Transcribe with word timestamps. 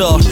wanted 0.00 0.24
the 0.24 0.31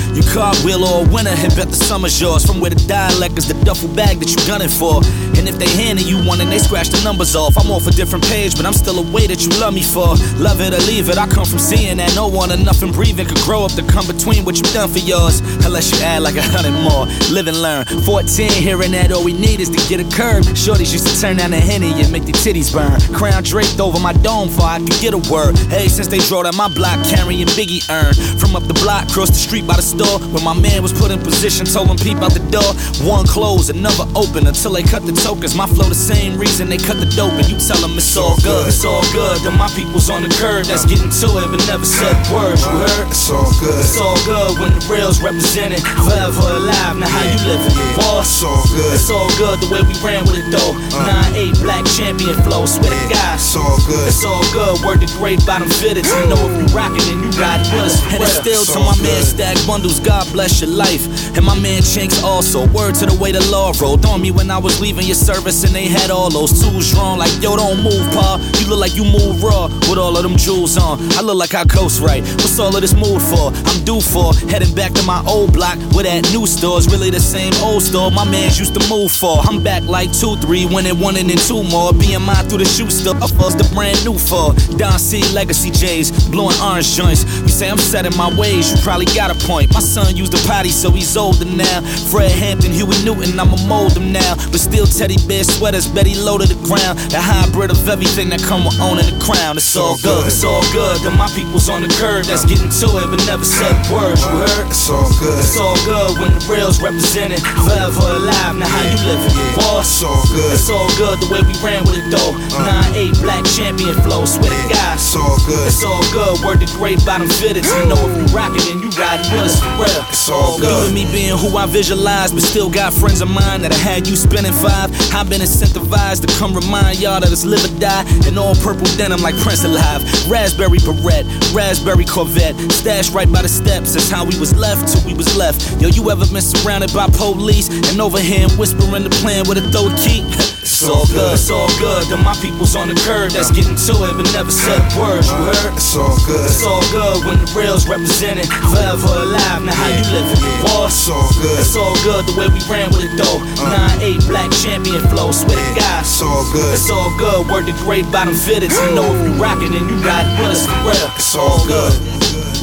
You 0.51 0.57
cartwheel 0.57 0.83
or 0.83 1.07
a 1.07 1.09
winner 1.15 1.31
and 1.31 1.55
bet 1.55 1.69
the 1.69 1.77
summer's 1.79 2.21
yours. 2.21 2.45
From 2.45 2.59
where 2.59 2.71
the 2.71 2.83
dialect 2.89 3.39
is 3.39 3.47
the 3.47 3.55
duffel 3.63 3.89
bag 3.95 4.19
that 4.19 4.31
you 4.31 4.37
gunning 4.49 4.69
for. 4.69 4.99
And 5.39 5.47
if 5.47 5.57
they 5.59 5.69
handing 5.79 6.07
you 6.07 6.19
one 6.27 6.41
and 6.41 6.51
they 6.51 6.59
scratch 6.59 6.89
the 6.89 7.01
numbers 7.05 7.37
off, 7.37 7.57
I'm 7.57 7.71
off 7.71 7.87
a 7.87 7.93
different 7.93 8.25
page, 8.27 8.57
but 8.57 8.67
I'm 8.67 8.73
still 8.73 8.99
a 8.99 9.07
way 9.13 9.29
that 9.29 9.41
you 9.47 9.51
love 9.61 9.75
me 9.75 9.83
for. 9.83 10.19
Love 10.43 10.61
it 10.61 10.75
or 10.75 10.83
leave 10.91 11.09
it, 11.09 11.19
I 11.19 11.29
come 11.29 11.47
from 11.47 11.61
seeing 11.61 11.99
that 11.99 12.13
no 12.17 12.27
one 12.27 12.51
or 12.51 12.57
nothing 12.57 12.91
breathing 12.91 13.27
could 13.27 13.39
grow 13.47 13.65
up 13.65 13.73
to 13.79 13.87
come 13.87 14.07
between 14.07 14.45
what 14.45 14.57
you 14.59 14.67
done 14.75 14.91
for 14.91 14.99
yours. 14.99 15.39
Unless 15.63 15.95
you 15.95 16.03
add 16.03 16.23
like 16.23 16.35
a 16.35 16.43
hundred 16.43 16.75
more. 16.83 17.07
Live 17.31 17.47
and 17.47 17.63
learn. 17.63 17.87
14, 18.03 18.51
hearing 18.51 18.91
that 18.91 19.13
all 19.13 19.23
we 19.23 19.33
need 19.33 19.61
is 19.61 19.71
to 19.71 19.81
get 19.87 20.03
a 20.03 20.09
curb. 20.11 20.43
Shorties 20.59 20.91
used 20.91 21.07
to 21.07 21.15
turn 21.21 21.37
down 21.37 21.53
the 21.53 21.63
henny 21.63 21.95
and 21.95 22.11
make 22.11 22.27
the 22.27 22.35
titties 22.35 22.75
burn. 22.75 22.99
Crown 23.15 23.45
draped 23.45 23.79
over 23.79 24.01
my 24.01 24.13
dome 24.19 24.49
for 24.49 24.67
I 24.67 24.81
could 24.81 24.99
get 24.99 25.15
a 25.15 25.23
word. 25.31 25.55
Hey, 25.71 25.87
since 25.87 26.09
they 26.09 26.19
draw 26.27 26.43
down 26.43 26.57
my 26.57 26.69
block 26.69 26.99
carrying 27.07 27.47
Biggie 27.55 27.87
earn. 27.87 28.15
From 28.37 28.57
up 28.57 28.65
the 28.67 28.75
block, 28.75 29.07
cross 29.09 29.29
the 29.31 29.39
street 29.39 29.67
by 29.67 29.77
the 29.77 29.87
store, 29.87 30.19
where 30.41 30.55
my 30.55 30.61
man 30.61 30.83
was 30.83 30.93
put 30.93 31.11
in 31.11 31.21
position, 31.21 31.67
told 31.67 31.89
him 31.89 31.97
peep 31.97 32.19
out 32.19 32.33
the 32.33 32.45
door. 32.51 32.73
One 33.07 33.27
closed, 33.27 33.71
another 33.71 34.09
open 34.17 34.47
until 34.47 34.73
they 34.73 34.83
cut 34.83 35.05
the 35.05 35.13
tokens. 35.13 35.55
My 35.55 35.67
flow 35.67 35.89
the 35.89 35.95
same 35.95 36.39
reason 36.39 36.69
they 36.69 36.79
cut 36.79 36.99
the 36.99 37.09
dope, 37.17 37.33
and 37.37 37.49
you 37.49 37.59
tell 37.61 37.81
them 37.81 37.97
it's 37.97 38.17
all 38.17 38.37
good, 38.43 38.69
it's 38.69 38.85
all 38.85 39.05
good. 39.13 39.41
Then 39.45 39.57
my 39.57 39.69
people's 39.77 40.09
on 40.11 40.23
the 40.23 40.33
curb 40.41 40.67
that's 40.67 40.85
getting 40.85 41.11
to 41.11 41.29
it, 41.41 41.49
but 41.51 41.61
never 41.69 41.85
said 41.85 42.17
words. 42.33 42.65
You 42.65 42.73
heard? 42.81 43.09
It's 43.09 43.31
all 43.31 43.51
good. 43.61 43.81
It's 43.81 44.01
all 44.01 44.19
good 44.25 44.59
when 44.61 44.73
the 44.73 44.83
real's 44.89 45.21
represented. 45.23 45.83
Forever 46.09 46.41
alive, 46.57 46.97
now 46.97 47.09
how 47.09 47.25
you 47.29 47.39
living? 47.45 47.75
Boss. 47.97 48.27
It's 48.31 48.43
all 48.45 48.65
good. 48.73 48.93
It's 48.95 49.11
all 49.11 49.31
good 49.37 49.57
the 49.61 49.69
way 49.69 49.83
we 49.85 49.95
ran 50.01 50.25
with 50.25 50.41
it 50.41 50.49
though. 50.49 50.73
Uh-huh. 50.73 51.37
9-8 51.37 51.63
black 51.63 51.85
champion 51.97 52.37
flow, 52.47 52.65
swear 52.65 52.91
to 52.91 53.07
God. 53.13 53.37
It's 53.37 53.55
all 53.57 53.79
good. 53.85 54.07
It's 54.09 54.25
all 54.25 54.45
good. 54.53 54.81
Word 54.85 55.01
to 55.05 55.11
great 55.19 55.45
bottom 55.45 55.69
fitted. 55.69 56.07
You 56.07 56.27
know 56.31 56.41
if 56.49 56.55
you 56.57 56.67
rockin' 56.73 57.03
and 57.13 57.21
you 57.25 57.31
ride 57.41 57.61
with 57.73 57.91
us. 57.91 58.01
And 58.13 58.23
it's 58.23 58.39
still 58.39 58.65
to 58.65 58.79
my 58.81 58.97
man 59.03 59.23
Stack 59.23 59.57
Bundles, 59.67 60.01
God 60.01 60.30
bless 60.33 60.61
your 60.61 60.71
life. 60.71 61.07
And 61.37 61.45
my 61.45 61.59
man 61.59 61.83
Chinx 61.83 62.23
also. 62.23 62.67
Word 62.71 62.95
to 62.97 63.07
the 63.07 63.17
way 63.21 63.33
the 63.33 63.45
law 63.51 63.73
rolled 63.81 64.05
on 64.07 64.23
me 64.23 64.31
when 64.31 64.51
I 64.51 64.59
was 64.59 64.81
leaving 64.81 65.07
your 65.07 65.15
service 65.15 65.65
and 65.65 65.75
they 65.75 65.87
had 65.87 66.11
all 66.11 66.31
those 66.31 66.63
tools 66.63 66.91
drawn. 66.91 67.19
Like, 67.19 67.33
yo, 67.43 67.57
don't 67.57 67.83
move, 67.83 68.07
pa. 68.13 68.39
You 68.61 68.69
look 68.69 68.81
like 68.81 68.95
you 68.95 69.05
move 69.05 69.43
raw 69.43 69.67
with 69.89 69.99
all 69.99 70.17
of 70.17 70.23
them 70.23 70.37
jewels 70.37 70.77
on. 70.79 71.01
I 71.19 71.21
look 71.21 71.37
like 71.37 71.55
I 71.55 71.65
coast 71.65 72.01
right. 72.01 72.23
What's 72.23 72.59
all 72.59 72.75
of 72.75 72.81
this 72.81 72.95
mood 72.95 73.21
for? 73.23 73.53
I'm 73.53 73.85
due 73.85 74.01
for 74.01 74.35
heading 74.49 74.75
back 74.75 74.93
to 74.95 75.03
my 75.03 75.23
old 75.27 75.53
block 75.53 75.79
where 75.93 76.05
that 76.05 76.31
new 76.33 76.47
store's 76.47 76.87
really 76.87 77.11
the 77.11 77.21
same 77.21 77.53
old 77.63 77.83
store 77.83 78.11
my 78.11 78.25
mans 78.25 78.59
used 78.59 78.75
to 78.75 78.83
move 78.89 79.11
for. 79.11 79.39
I'm 79.49 79.63
back 79.63 79.83
like 79.85 80.13
two, 80.13 80.37
three, 80.37 80.67
winning 80.67 80.99
one 81.01 81.17
and 81.17 81.29
then 81.29 81.39
two 81.39 81.63
more. 81.65 81.93
BMI 81.93 82.49
through 82.49 82.59
the 82.59 82.65
shoe 82.65 82.91
store. 82.91 83.17
Us 83.23 83.33
the 83.55 83.69
brand 83.75 84.05
new 84.05 84.17
for. 84.19 84.55
Don 84.77 84.99
C 84.99 85.23
Legacy 85.33 85.71
J's, 85.71 86.11
blowing 86.29 86.57
orange 86.61 86.95
joints. 86.95 87.25
You 87.41 87.49
say 87.49 87.71
I'm 87.71 87.79
set 87.79 88.07
in 88.07 88.17
my 88.17 88.33
ways, 88.39 88.71
you 88.71 88.79
probably 88.83 89.07
got 89.07 89.31
a 89.31 89.47
point. 89.47 89.73
My 89.73 89.81
son 89.81 90.17
used 90.21 90.37
a 90.37 90.43
potty, 90.47 90.69
so 90.69 90.91
he's 90.91 91.17
older 91.17 91.49
now. 91.49 91.81
Fred 92.13 92.31
Hampton, 92.31 92.73
Huey 92.73 92.93
Newton, 93.05 93.41
I'ma 93.41 93.57
mold 93.65 93.97
him 93.97 94.13
now. 94.13 94.37
But 94.53 94.61
still 94.61 94.85
teddy 94.85 95.17
bear 95.25 95.45
sweaters, 95.45 95.89
Betty 95.89 96.15
low 96.15 96.37
to 96.37 96.45
the 96.45 96.61
ground. 96.69 97.01
The 97.09 97.21
hybrid 97.21 97.71
of 97.73 97.81
everything 97.89 98.29
that 98.31 98.45
come 98.45 98.69
with 98.69 98.77
owning 98.81 99.09
the 99.09 99.17
crown. 99.25 99.57
It's 99.57 99.73
all 99.77 99.97
good, 100.05 100.29
it's 100.29 100.45
all 100.45 100.61
good. 100.77 101.01
Then 101.01 101.17
my 101.17 101.29
people's 101.33 101.73
on 101.73 101.81
the 101.81 101.89
curb 101.97 102.29
that's 102.29 102.45
getting 102.45 102.69
to 102.69 102.87
it, 103.01 103.09
but 103.09 103.21
never 103.25 103.45
said 103.49 103.73
words. 103.89 104.21
You 104.21 104.45
heard? 104.45 104.69
It's 104.69 104.89
all 104.93 105.09
good. 105.17 105.41
It's 105.41 105.57
all 105.57 105.79
good 105.89 106.21
when 106.21 106.37
the 106.37 106.43
real's 106.53 106.83
represented. 106.85 107.41
Forever 107.65 108.21
alive, 108.21 108.61
now 108.61 108.69
how 108.69 108.85
you 108.85 109.01
living? 109.09 109.33
Boss. 109.57 109.89
It's 109.89 110.05
all 110.05 110.25
good. 110.29 110.53
It's 110.53 110.69
all 110.69 110.91
good 111.01 111.17
the 111.25 111.29
way 111.33 111.41
we 111.41 111.57
ran 111.65 111.81
with 111.89 111.97
it 111.97 112.09
though. 112.13 112.37
Uh. 112.53 112.85
9-8 112.93 113.25
black 113.25 113.45
champion 113.57 113.97
flow, 114.05 114.29
swear 114.29 114.53
to 114.53 114.67
God. 114.69 115.01
It's 115.01 115.17
all 115.17 115.39
good. 115.49 115.65
It's 115.65 115.81
all 115.81 116.05
good. 116.13 116.45
Word 116.45 116.61
to 116.61 116.69
great 116.77 117.01
bottom 117.09 117.29
fitted. 117.41 117.65
You 117.65 117.89
know 117.89 117.97
if 118.05 118.13
you 118.21 118.27
rockin' 118.37 118.61
and 118.69 118.81
you 118.85 118.91
riding 119.01 119.25
with 119.33 119.49
us 119.49 119.57
for 119.57 119.73
real. 119.81 120.10
It's 120.11 120.29
all 120.29 120.59
good. 120.59 120.91
Even 120.91 120.95
me 120.95 121.05
being 121.13 121.39
who 121.39 121.57
I 121.57 121.67
visualize, 121.67 122.33
but 122.33 122.43
still 122.43 122.69
got 122.69 122.93
friends 122.93 123.21
of 123.21 123.31
mine 123.31 123.63
that 123.63 123.73
I 123.73 123.79
had 123.79 124.07
you 124.07 124.17
spending 124.17 124.53
five. 124.53 124.91
I've 125.15 125.31
been 125.31 125.41
incentivized 125.41 126.27
to 126.27 126.29
come 126.39 126.53
remind 126.55 126.99
y'all 126.99 127.21
that 127.21 127.31
it's 127.31 127.45
live 127.45 127.65
or 127.65 127.79
die. 127.79 128.03
In 128.27 128.37
all 128.37 128.55
purple 128.57 128.87
denim 128.99 129.23
like 129.23 129.37
Prince 129.39 129.65
alive. 129.65 130.03
Raspberry 130.29 130.79
beret, 130.83 131.25
raspberry 131.55 132.05
Corvette. 132.05 132.59
Stashed 132.73 133.15
right 133.15 133.31
by 133.31 133.43
the 133.43 133.49
steps. 133.49 133.95
That's 133.95 134.11
how 134.11 134.25
we 134.25 134.39
was 134.39 134.55
left 134.57 134.93
till 134.93 135.07
we 135.07 135.15
was 135.15 135.31
left. 135.37 135.81
Yo, 135.81 135.89
you 135.89 136.11
ever 136.11 136.27
been 136.27 136.43
surrounded 136.43 136.93
by 136.93 137.07
police 137.15 137.71
and 137.91 138.01
over 138.01 138.19
him 138.19 138.51
whispering 138.59 139.05
the 139.05 139.15
plan 139.23 139.47
with 139.49 139.59
a 139.59 139.65
throat 139.71 139.95
key? 139.99 140.27
It's 140.61 140.89
all 140.89 141.05
good, 141.13 141.33
it's 141.37 141.51
all 141.51 141.69
good. 141.77 142.09
Then 142.09 142.25
my 142.25 142.33
people's 142.41 142.77
on 142.77 142.89
the 142.89 142.97
curb 143.05 143.33
that's 143.33 143.51
getting 143.53 143.77
to 143.77 143.93
it, 144.01 144.13
but 144.17 144.25
never 144.33 144.49
said 144.49 144.81
words. 144.97 145.29
You 145.29 145.37
heard? 145.53 145.77
It's 145.77 145.93
all 145.93 146.17
good. 146.25 146.41
It's 146.49 146.65
all 146.65 146.81
good 146.89 147.21
when 147.29 147.37
the 147.37 147.49
real's 147.53 147.85
represented. 147.89 148.49
Forever 148.49 149.09
alive, 149.29 149.61
now 149.61 149.77
how 149.77 149.89
you 149.93 150.00
living? 150.09 150.41
Boss. 150.65 150.81
Oh, 150.81 150.87
it's 150.89 151.09
all 151.09 151.29
good. 151.37 151.59
It's 151.61 151.77
all 151.77 151.97
good 152.03 152.23
the 152.27 152.35
way 152.39 152.49
we 152.49 152.61
ran 152.69 152.89
with 152.91 153.05
it 153.05 153.15
though. 153.17 153.41
Uh-huh. 153.61 154.01
9-8 154.01 154.29
black 154.29 154.51
champion 154.53 155.03
flow, 155.09 155.31
swear 155.33 155.57
to 155.57 155.75
God. 155.77 156.01
It's 156.01 156.23
all 156.23 156.45
good. 156.53 156.75
It's 156.75 156.91
all 156.91 157.11
good, 157.19 157.47
word 157.49 157.67
the 157.67 157.77
great 157.85 158.07
bottom 158.11 158.35
fitted. 158.35 158.73
You 158.73 158.95
know 158.95 159.07
if 159.13 159.21
you 159.27 159.33
rockin' 159.43 159.75
and 159.75 159.85
you 159.89 159.97
riding 160.01 160.33
with 160.41 160.57
us 160.57 160.65
for 160.65 160.81
real. 160.89 161.09
It's 161.17 161.35
all 161.37 161.61
good. 161.67 161.93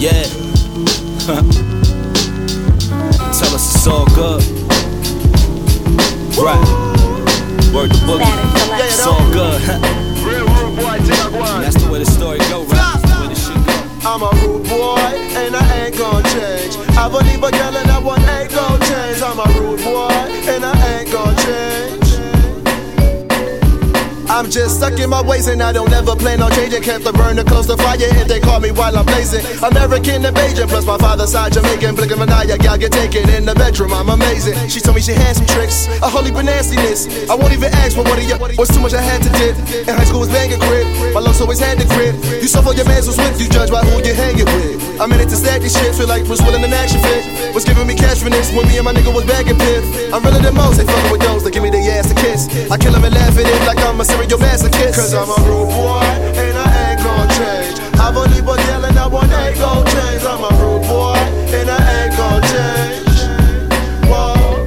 Yeah. 0.02 0.26
Tell 3.38 3.54
us 3.54 3.76
it's 3.76 3.88
all 3.88 4.08
good. 4.18 4.42
Right. 6.38 6.66
Word 7.74 7.92
to 7.92 8.00
boogie. 8.08 8.26
It's 8.82 9.06
all 9.06 9.22
good. 9.34 9.62
That's 11.68 11.84
the 11.84 11.92
way 11.92 12.00
the 12.00 12.06
story 12.06 12.40
go, 12.48 12.64
right? 12.64 12.76
That's 12.76 13.02
the 13.02 13.22
way 13.22 13.28
the 13.28 13.36
shit 13.36 13.56
go. 13.66 13.74
I'm 14.08 14.22
a 14.22 14.30
rude 14.40 14.64
boy, 14.64 14.64
and 14.64 14.67
I 14.67 14.67
ain't 15.88 15.98
gon' 15.98 16.24
change. 16.24 16.76
I 16.98 17.08
believe 17.10 17.44
a 17.44 17.52
girl 17.52 17.78
and 17.78 17.90
that 17.90 18.04
one 18.04 18.22
ain't 18.22 18.52
gon' 18.52 18.80
change. 18.82 19.22
I'm 19.22 19.40
a 19.40 19.48
rude 19.60 19.84
boy, 19.84 20.10
and 20.52 20.66
I 20.66 21.00
ain't 21.00 21.12
gon' 21.12 21.36
change. 21.38 22.07
I'm 24.38 24.52
just 24.52 24.78
stuck 24.78 24.94
in 25.00 25.10
my 25.10 25.24
ways 25.24 25.48
and 25.48 25.64
I 25.64 25.74
don't 25.74 25.92
ever 25.92 26.16
plan 26.16 26.44
on 26.44 26.52
changing. 26.52 26.84
Kept 26.84 27.04
the 27.04 27.12
burner 27.12 27.44
close 27.44 27.66
to 27.66 27.76
fire 27.76 27.98
if 27.98 28.28
they 28.28 28.40
call 28.40 28.60
me 28.60 28.70
while 28.70 28.94
I'm 28.96 29.04
blazing. 29.04 29.42
American 29.66 30.22
Bajan, 30.22 30.70
plus 30.70 30.86
my 30.86 30.96
father's 31.00 31.32
side 31.32 31.54
Jamaican. 31.54 31.96
Blick 31.96 32.12
of 32.12 32.22
an 32.22 32.30
eye, 32.30 32.46
gal 32.46 32.78
get 32.78 32.92
taken 32.92 33.28
in 33.34 33.50
the 33.50 33.56
bedroom. 33.56 33.98
I'm 33.98 34.10
amazing. 34.14 34.54
She 34.70 34.80
told 34.80 34.94
me 34.94 35.02
she 35.02 35.14
had 35.18 35.34
some 35.42 35.48
tricks, 35.48 35.90
a 36.06 36.08
holy 36.08 36.30
nastiness. 36.30 37.10
I 37.26 37.34
won't 37.34 37.52
even 37.52 37.74
ask 37.82 37.98
for 37.98 38.06
what 38.06 38.22
of 38.22 38.30
you 38.30 38.38
was 38.62 38.70
too 38.70 38.80
much 38.80 38.94
I 38.94 39.02
had 39.02 39.26
to 39.26 39.30
dip. 39.42 39.58
In 39.90 39.98
high 39.98 40.06
school 40.06 40.22
was 40.22 40.30
banging 40.30 40.62
grip. 40.62 40.86
My 41.18 41.20
love's 41.20 41.42
always 41.42 41.58
had 41.58 41.82
the 41.82 41.90
grip. 41.98 42.14
You 42.38 42.48
suffer 42.48 42.78
your 42.78 42.86
man 42.86 43.02
was 43.10 43.18
with 43.18 43.42
you, 43.42 43.50
judge 43.50 43.72
by 43.74 43.82
who 43.82 44.06
you 44.06 44.14
hanging 44.14 44.46
with. 44.46 45.02
I'm 45.02 45.12
in 45.14 45.20
it 45.20 45.34
to 45.34 45.36
stack 45.36 45.66
this 45.66 45.74
shit, 45.74 45.98
feel 45.98 46.06
like 46.06 46.30
Bruce 46.30 46.46
Willis 46.46 46.62
in 46.62 46.64
an 46.64 46.78
action 46.78 47.02
fit. 47.02 47.26
Was 47.58 47.66
giving 47.66 47.90
me 47.90 47.96
cash 47.96 48.22
for 48.22 48.30
this 48.30 48.54
when 48.54 48.70
me 48.70 48.78
and 48.78 48.86
my 48.86 48.94
nigga 48.94 49.10
was 49.10 49.26
bagging 49.26 49.58
piff. 49.58 49.82
I'm 50.14 50.22
realer 50.22 50.46
than 50.46 50.54
most, 50.54 50.78
they 50.78 50.86
fucking 50.86 51.10
with 51.10 51.22
those 51.26 51.42
that 51.42 51.58
give 51.58 51.64
me 51.64 51.74
their 51.74 51.82
ass 51.98 52.14
a 52.14 52.16
kiss. 52.16 52.46
I 52.70 52.78
kill 52.78 52.94
them 52.94 53.02
and 53.02 53.16
laugh 53.16 53.34
at 53.34 53.50
it 53.50 53.62
like 53.66 53.82
I'm 53.82 53.98
a 53.98 54.06
serial 54.06 54.27
masochist. 54.36 54.96
Cause 54.96 55.14
I'm 55.14 55.30
a 55.30 55.36
rude 55.48 55.70
boy, 55.72 56.04
and 56.36 56.58
I 56.58 56.92
ain't 56.92 57.00
gon' 57.02 57.30
change. 57.40 57.80
I 58.00 58.12
believe 58.12 58.46
but 58.46 58.60
yelling, 58.68 58.98
I 58.98 59.08
want 59.08 59.32
ain't 59.32 59.58
gon' 59.58 59.86
change. 59.86 60.24
I'm 60.24 60.44
a 60.44 60.50
rude 60.60 60.84
boy, 60.84 61.16
and 61.56 61.70
I 61.70 62.04
ain't 62.04 62.18
gon' 62.18 62.42
change. 62.52 63.20
Whoa. 64.12 64.66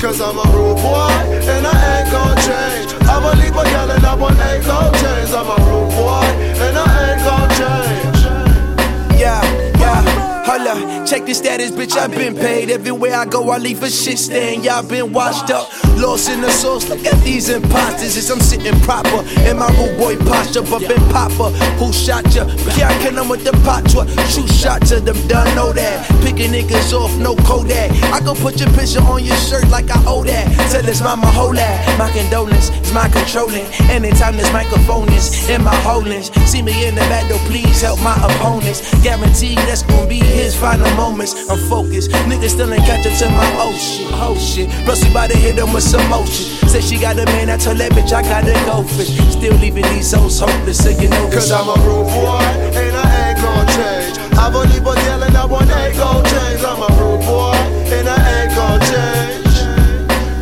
Cause 0.00 0.20
I'm 0.20 0.36
a 0.36 0.44
rude 0.52 0.76
boy, 0.76 1.08
and 1.48 1.66
I 1.66 2.00
ain't 2.00 2.10
gon' 2.12 2.36
change. 2.44 2.92
I 3.08 3.16
believe 3.20 3.54
but 3.54 3.66
yelling, 3.68 4.04
I 4.04 4.14
want 4.14 4.38
ain't 4.38 4.64
gon' 4.64 4.92
change. 4.94 5.30
I'm 5.32 5.48
a 5.48 5.56
rude 5.64 5.90
boy, 5.96 6.28
and 6.60 6.76
I 6.76 6.86
ain't 7.08 7.22
gon' 7.24 7.48
change. 7.56 9.20
Yeah, 9.20 9.42
yeah. 9.80 10.44
Holla, 10.44 11.06
check 11.06 11.24
the 11.24 11.34
status, 11.34 11.70
bitch. 11.70 11.96
I've 11.96 12.10
been 12.10 12.34
paid. 12.34 12.70
Everywhere 12.70 13.14
I 13.16 13.24
go, 13.24 13.50
I 13.50 13.58
leave 13.58 13.82
a 13.82 13.90
shit 13.90 14.18
stain. 14.18 14.62
Y'all 14.62 14.82
been 14.82 15.12
washed 15.12 15.50
up, 15.50 15.68
lost 15.98 16.30
in 16.30 16.40
the 16.40 16.50
sauce. 16.50 16.88
Look 16.88 17.04
at 17.04 17.22
these 17.22 17.48
imposters. 17.48 18.16
As 18.16 18.30
I'm 18.30 18.40
sitting 18.40 18.78
proper 18.80 19.20
in 19.48 19.58
my 19.58 19.68
rude 19.76 19.98
boy 19.98 20.16
posture. 20.24 20.62
Been 20.62 21.00
popper, 21.10 21.50
who 21.80 21.92
shot 21.92 22.24
ya? 22.34 22.46
Can't 22.76 22.94
kill 23.02 23.14
them 23.14 23.28
with 23.28 23.44
the 23.44 23.50
patwa. 23.66 24.06
Shoot 24.30 24.48
shot 24.48 24.82
to 24.86 25.00
them, 25.00 25.16
done 25.26 25.48
know 25.56 25.72
that. 25.72 26.06
Picking 26.22 26.52
niggas 26.52 26.92
off, 26.92 27.16
no 27.18 27.34
Kodak. 27.36 27.90
I 28.12 28.20
go 28.20 28.34
put 28.34 28.60
your 28.60 28.70
picture 28.70 29.00
on 29.00 29.24
your 29.24 29.36
shirt 29.36 29.68
like 29.68 29.90
I 29.90 30.00
owe 30.06 30.22
that. 30.24 30.46
Tell 30.70 30.82
this 30.82 31.00
mama 31.02 31.26
hold 31.26 31.56
that. 31.56 31.98
My 31.98 32.10
condolence 32.12 32.70
is 32.70 32.92
my 32.92 33.08
controlling. 33.08 33.66
Anytime 33.90 34.36
this 34.36 34.52
microphone 34.52 35.08
is 35.12 35.48
in 35.50 35.62
my 35.64 35.74
holdings. 35.82 36.30
See 36.48 36.62
me 36.62 36.86
in 36.86 36.94
the 36.94 37.02
battle, 37.12 37.38
please 37.50 37.80
help 37.82 38.00
my 38.02 38.14
opponents. 38.16 38.80
Guarantee 39.02 39.56
that's 39.66 39.82
gonna 39.82 40.06
be 40.06 40.20
his 40.20 40.54
final 40.54 40.90
moments. 40.94 41.50
I'm 41.50 41.58
focused. 41.68 42.10
Niggas 42.30 42.50
still 42.50 42.72
ain't 42.72 42.84
catch 42.84 43.06
up 43.06 43.18
to 43.18 43.26
my 43.30 43.48
oh 43.58 43.76
shit, 43.76 44.06
oh 44.12 44.36
shit. 44.38 44.70
Plus 44.84 45.04
we 45.04 45.12
bout 45.12 45.30
to 45.30 45.36
hit 45.36 45.56
them 45.56 45.72
with 45.72 45.84
some 45.88 46.08
motion. 46.10 46.44
Say 46.68 46.82
she 46.82 46.98
got 47.00 47.18
a 47.18 47.24
man, 47.32 47.48
I 47.48 47.56
told 47.56 47.78
that 47.78 47.92
bitch 47.92 48.12
I 48.12 48.20
gotta 48.20 48.52
go 48.68 48.82
fish. 48.84 49.16
Still 49.32 49.56
leaving 49.56 49.88
these 49.94 50.12
hoes 50.12 50.38
hopeless, 50.38 50.84
so 50.84 50.90
you 50.90 51.08
know 51.08 51.30
Cause 51.32 51.50
I'm 51.50 51.68
a 51.68 51.76
rude 51.80 52.12
boy, 52.12 52.44
and 52.76 52.94
I 52.94 53.06
ain't 53.24 53.38
gon' 53.40 53.66
change. 53.72 54.14
I 54.36 54.50
believe 54.52 54.84
but 54.84 54.98
yelling, 55.08 55.34
I 55.34 55.44
want 55.46 55.70
ain't 55.70 55.96
gon' 55.96 56.24
change. 56.28 56.60
I'm 56.60 56.82
a 56.84 56.90
rude 57.00 57.24
boy, 57.24 57.56
and 57.96 58.04
I 58.04 58.18
ain't 58.36 58.52
gon' 58.52 58.80
change. 58.92 59.56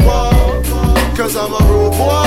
Whoa. 0.03 1.15
Cause 1.15 1.37
I'm 1.37 1.55
a 1.55 1.63
rude 1.71 1.95
boy, 1.95 2.26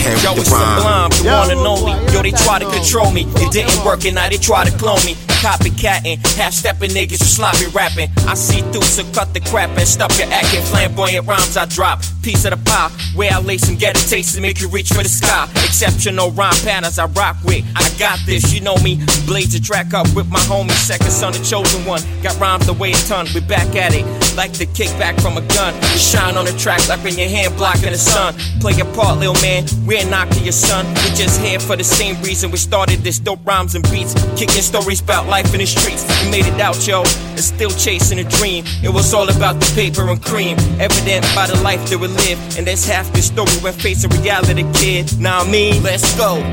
Yo, 0.00 0.32
it's 0.32 0.48
sublime, 0.48 1.10
the 1.10 1.28
one 1.28 1.50
and 1.50 1.60
only. 1.60 1.92
Yo, 2.12 2.22
they 2.22 2.30
try 2.30 2.58
to 2.58 2.64
control 2.70 3.10
me. 3.10 3.26
It 3.36 3.52
didn't 3.52 3.84
work, 3.84 4.04
and 4.06 4.14
now 4.14 4.28
they 4.28 4.38
try 4.38 4.64
to 4.64 4.76
clone 4.78 5.04
me. 5.04 5.14
Copycatting, 5.40 6.20
half 6.36 6.52
stepping 6.52 6.90
niggas 6.90 7.18
who 7.18 7.24
sloppy 7.24 7.64
rapping. 7.72 8.10
I 8.28 8.34
see 8.34 8.60
through, 8.72 8.82
so 8.82 9.04
cut 9.14 9.32
the 9.32 9.40
crap 9.40 9.70
and 9.70 9.88
stop 9.88 10.12
your 10.18 10.28
acting. 10.28 10.60
Flamboyant 10.60 11.26
rhymes 11.26 11.56
I 11.56 11.64
drop. 11.64 12.02
Piece 12.22 12.44
of 12.44 12.50
the 12.50 12.70
pie, 12.70 12.90
where 13.14 13.32
I 13.32 13.40
lace 13.40 13.66
and 13.70 13.78
get 13.78 13.96
a 13.96 14.06
taste 14.06 14.34
to 14.34 14.42
make 14.42 14.60
you 14.60 14.68
reach 14.68 14.88
for 14.90 15.02
the 15.02 15.08
sky. 15.08 15.48
Exceptional 15.64 16.30
rhyme 16.32 16.52
patterns 16.62 16.98
I 16.98 17.06
rock 17.06 17.36
with. 17.42 17.64
I 17.74 17.88
got 17.98 18.18
this, 18.26 18.52
you 18.52 18.60
know 18.60 18.76
me. 18.84 19.00
Blaze 19.24 19.54
the 19.54 19.60
track 19.60 19.94
up 19.94 20.06
with 20.14 20.28
my 20.28 20.40
homie, 20.40 20.72
second 20.72 21.10
son, 21.10 21.32
the 21.32 21.38
chosen 21.38 21.86
one. 21.86 22.02
Got 22.22 22.38
rhymes 22.38 22.66
the 22.66 22.74
way 22.74 22.92
a 22.92 23.00
ton, 23.08 23.26
we 23.34 23.40
back 23.40 23.74
at 23.74 23.94
it. 23.94 24.04
Like 24.36 24.52
the 24.52 24.66
kickback 24.66 25.20
from 25.22 25.38
a 25.38 25.44
gun. 25.56 25.72
You 25.74 25.98
shine 25.98 26.36
on 26.36 26.44
the 26.44 26.52
track 26.52 26.86
like 26.86 27.02
when 27.02 27.16
your 27.16 27.30
hand 27.30 27.56
blocking 27.56 27.92
the 27.92 27.98
sun. 27.98 28.34
Play 28.60 28.74
your 28.74 28.92
part, 28.92 29.18
little 29.18 29.40
man. 29.40 29.64
We're 29.86 30.04
not 30.04 30.30
to 30.32 30.40
your 30.40 30.52
son. 30.52 30.84
We're 31.00 31.16
just 31.16 31.40
here 31.40 31.58
for 31.58 31.76
the 31.76 31.84
same 31.84 32.20
reason 32.20 32.50
we 32.50 32.58
started 32.58 33.00
this 33.00 33.18
dope 33.18 33.40
rhymes 33.46 33.74
and 33.74 33.84
beats. 33.90 34.12
Kicking 34.36 34.60
stories 34.60 35.00
about 35.00 35.29
life 35.30 35.54
in 35.54 35.60
the 35.60 35.66
streets. 35.66 36.04
We 36.24 36.30
made 36.30 36.46
it 36.46 36.60
out, 36.60 36.86
yo. 36.86 37.02
And 37.38 37.40
still 37.40 37.70
chasing 37.70 38.18
a 38.18 38.24
dream. 38.24 38.64
It 38.82 38.90
was 38.92 39.14
all 39.14 39.28
about 39.30 39.60
the 39.60 39.72
paper 39.74 40.10
and 40.10 40.20
cream. 40.20 40.58
Evident 40.80 41.24
by 41.34 41.46
the 41.46 41.58
life 41.62 41.88
that 41.88 41.98
we 41.98 42.08
live. 42.08 42.38
And 42.58 42.66
that's 42.66 42.84
half 42.84 43.10
the 43.12 43.22
story 43.22 43.52
when 43.62 43.72
facing 43.72 44.10
reality, 44.20 44.64
kid. 44.74 45.18
Now 45.18 45.44
me, 45.44 45.80
let's 45.80 46.14
go. 46.18 46.34
Let 46.34 46.44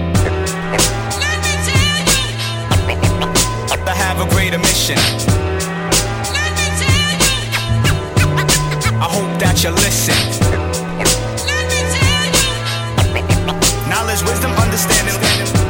me 1.43 1.53
tell 1.67 2.01
you. 2.05 2.29
I 3.89 3.95
have 3.97 4.21
a 4.21 4.29
greater 4.29 4.59
mission. 4.59 4.99
Let 6.37 6.51
me 6.55 6.67
tell 6.77 7.13
you. 7.25 7.91
I 9.01 9.07
hope 9.09 9.33
that 9.41 9.57
you 9.63 9.71
listen. 9.71 10.19
Let 11.49 11.65
me 11.73 11.79
tell 11.97 12.25
you. 12.37 13.89
Knowledge, 13.89 14.21
wisdom, 14.23 14.51
understanding. 14.53 15.66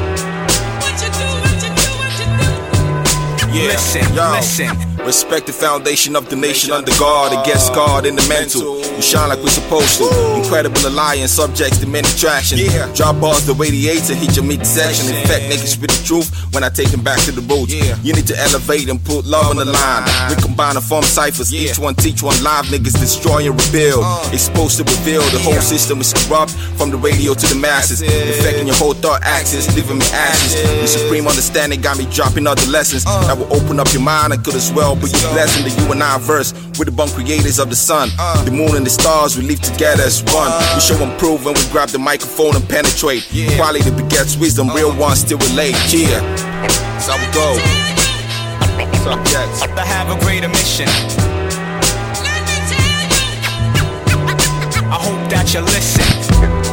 Yeah. 3.58 3.68
Listen, 3.74 4.16
Yo. 4.16 4.32
listen. 4.32 5.06
Respect 5.06 5.48
the 5.48 5.54
foundation 5.54 6.16
of 6.16 6.30
the 6.30 6.36
nation 6.36 6.72
under 6.72 6.92
guard 7.00 7.32
and 7.32 7.46
get 7.46 7.58
scarred 7.58 8.06
in 8.06 8.16
the 8.16 8.26
mental. 8.28 8.76
We 8.96 9.02
shine 9.02 9.30
like 9.30 9.40
we're 9.40 9.50
supposed 9.56 9.98
to. 10.00 10.08
Incredible 10.36 10.82
alliance, 10.86 11.32
subjects 11.32 11.78
to 11.80 11.88
many 11.88 12.08
attractions. 12.10 12.62
Yeah. 12.62 12.92
Drop 12.94 13.22
bars 13.22 13.46
the 13.46 13.54
radiator, 13.54 14.14
hit 14.14 14.36
your 14.36 14.44
midsection. 14.44 15.08
Infect 15.16 15.48
niggas 15.48 15.80
with 15.80 15.92
the 15.96 16.02
truth 16.06 16.28
when 16.54 16.64
I 16.64 16.70
take 16.70 16.90
them 16.92 17.04
back 17.04 17.20
to 17.24 17.32
the 17.32 17.42
roots. 17.42 17.74
Yeah. 17.74 17.96
You 18.04 18.14
need 18.14 18.28
to 18.28 18.38
elevate 18.38 18.90
and 18.90 19.00
put 19.04 19.26
love 19.26 19.48
on 19.48 19.56
the 19.58 19.66
line. 19.66 20.04
We 20.30 20.36
combine 20.42 20.76
and 20.76 20.84
form 20.84 21.04
ciphers. 21.04 21.54
Yeah. 21.54 21.72
Each 21.72 21.80
one 21.80 21.96
teach 21.96 22.22
one 22.22 22.36
live. 22.44 22.66
Niggas 22.66 23.00
destroy 23.00 23.48
and 23.48 23.56
rebuild. 23.56 24.04
Uh. 24.04 24.30
Exposed 24.34 24.78
to 24.78 24.84
reveal 24.84 25.22
the 25.32 25.40
whole 25.40 25.62
system 25.64 26.02
is 26.02 26.12
corrupt 26.28 26.52
from 26.76 26.92
the 26.92 26.98
radio 26.98 27.34
to 27.34 27.46
the 27.48 27.56
masses. 27.56 28.02
Infecting 28.02 28.68
your 28.68 28.76
whole 28.76 28.94
thought 28.94 29.24
axis, 29.24 29.74
leaving 29.76 30.00
me 30.00 30.06
ashes. 30.12 30.54
The 30.84 30.88
supreme 30.88 31.28
understanding 31.28 31.80
got 31.80 31.98
me 31.98 32.06
dropping 32.12 32.46
other 32.46 32.66
lessons 32.68 33.06
Uh. 33.08 33.24
that 33.28 33.38
will 33.38 33.47
open 33.50 33.80
up 33.80 33.92
your 33.94 34.02
mind 34.02 34.34
and 34.34 34.44
could 34.44 34.56
as 34.56 34.72
well 34.72 34.96
be 34.96 35.08
your 35.08 35.32
blessing. 35.34 35.64
The 35.64 35.72
you 35.82 35.92
and 35.92 36.04
I 36.04 36.18
verse. 36.20 36.54
We're 36.78 36.86
the 36.86 36.92
born 36.92 37.10
creators 37.10 37.60
of 37.60 37.70
the 37.70 37.76
sun. 37.76 38.10
Uh. 38.20 38.44
The 38.44 38.52
moon 38.52 38.76
and 38.76 38.86
the 38.86 38.90
stars, 38.90 39.38
we 39.38 39.44
live 39.44 39.62
together 39.62 40.04
as 40.04 40.24
one. 40.34 40.52
we 40.76 40.82
show 40.82 40.98
and 41.02 41.18
prove 41.20 41.46
when 41.46 41.56
we 41.56 41.64
grab 41.72 41.90
the 41.90 42.00
microphone 42.00 42.56
and 42.56 42.68
penetrate. 42.68 43.28
Yeah. 43.32 43.56
Quality 43.56 43.92
begets 43.92 44.38
wisdom, 44.38 44.70
real 44.70 44.96
ones 44.96 45.22
still 45.22 45.40
relate. 45.40 45.76
Yeah. 45.90 46.22
That's 46.62 47.08
how 47.08 47.18
we 47.18 47.28
go. 47.34 47.58
Subjects. 49.04 49.62
I 49.64 49.86
have 49.86 50.10
a 50.10 50.20
greater 50.26 50.50
mission. 50.50 50.88
I 54.90 54.98
hope 55.00 55.30
that 55.30 55.54
you 55.54 55.62
listen. 55.62 56.67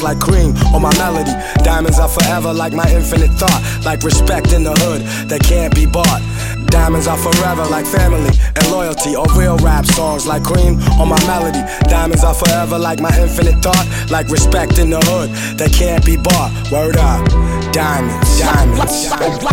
Songs 0.00 0.02
like 0.02 0.20
cream 0.20 0.54
or 0.74 0.80
my 0.80 0.92
melody. 0.98 1.32
Diamonds 1.62 1.98
are 1.98 2.08
forever 2.08 2.52
like 2.52 2.72
my 2.72 2.88
infinite 2.90 3.30
thought, 3.32 3.82
like 3.84 4.02
respect 4.02 4.52
in 4.52 4.64
the 4.64 4.72
hood 4.72 5.02
that 5.28 5.40
can't 5.42 5.74
be 5.74 5.86
bought. 5.86 6.22
Diamonds 6.70 7.06
are 7.06 7.18
forever 7.18 7.64
like 7.66 7.86
family 7.86 8.30
and 8.56 8.70
loyalty, 8.70 9.16
or 9.16 9.26
real 9.36 9.56
rap 9.58 9.84
songs 9.84 10.26
like 10.26 10.42
cream 10.44 10.80
on 11.00 11.08
my 11.08 11.20
melody. 11.26 11.60
Diamonds 11.88 12.24
are 12.24 12.34
forever 12.34 12.78
like 12.78 13.00
my 13.00 13.14
infinite 13.18 13.62
thought, 13.62 13.86
like 14.10 14.28
respect 14.28 14.78
in 14.78 14.90
the 14.90 15.00
hood 15.10 15.30
that 15.58 15.72
can't 15.72 16.04
be 16.04 16.16
bought. 16.16 16.50
Word 16.70 16.96
up, 16.96 17.26
diamonds, 17.72 18.38
diamonds. 18.38 19.10
diamonds. 19.10 19.44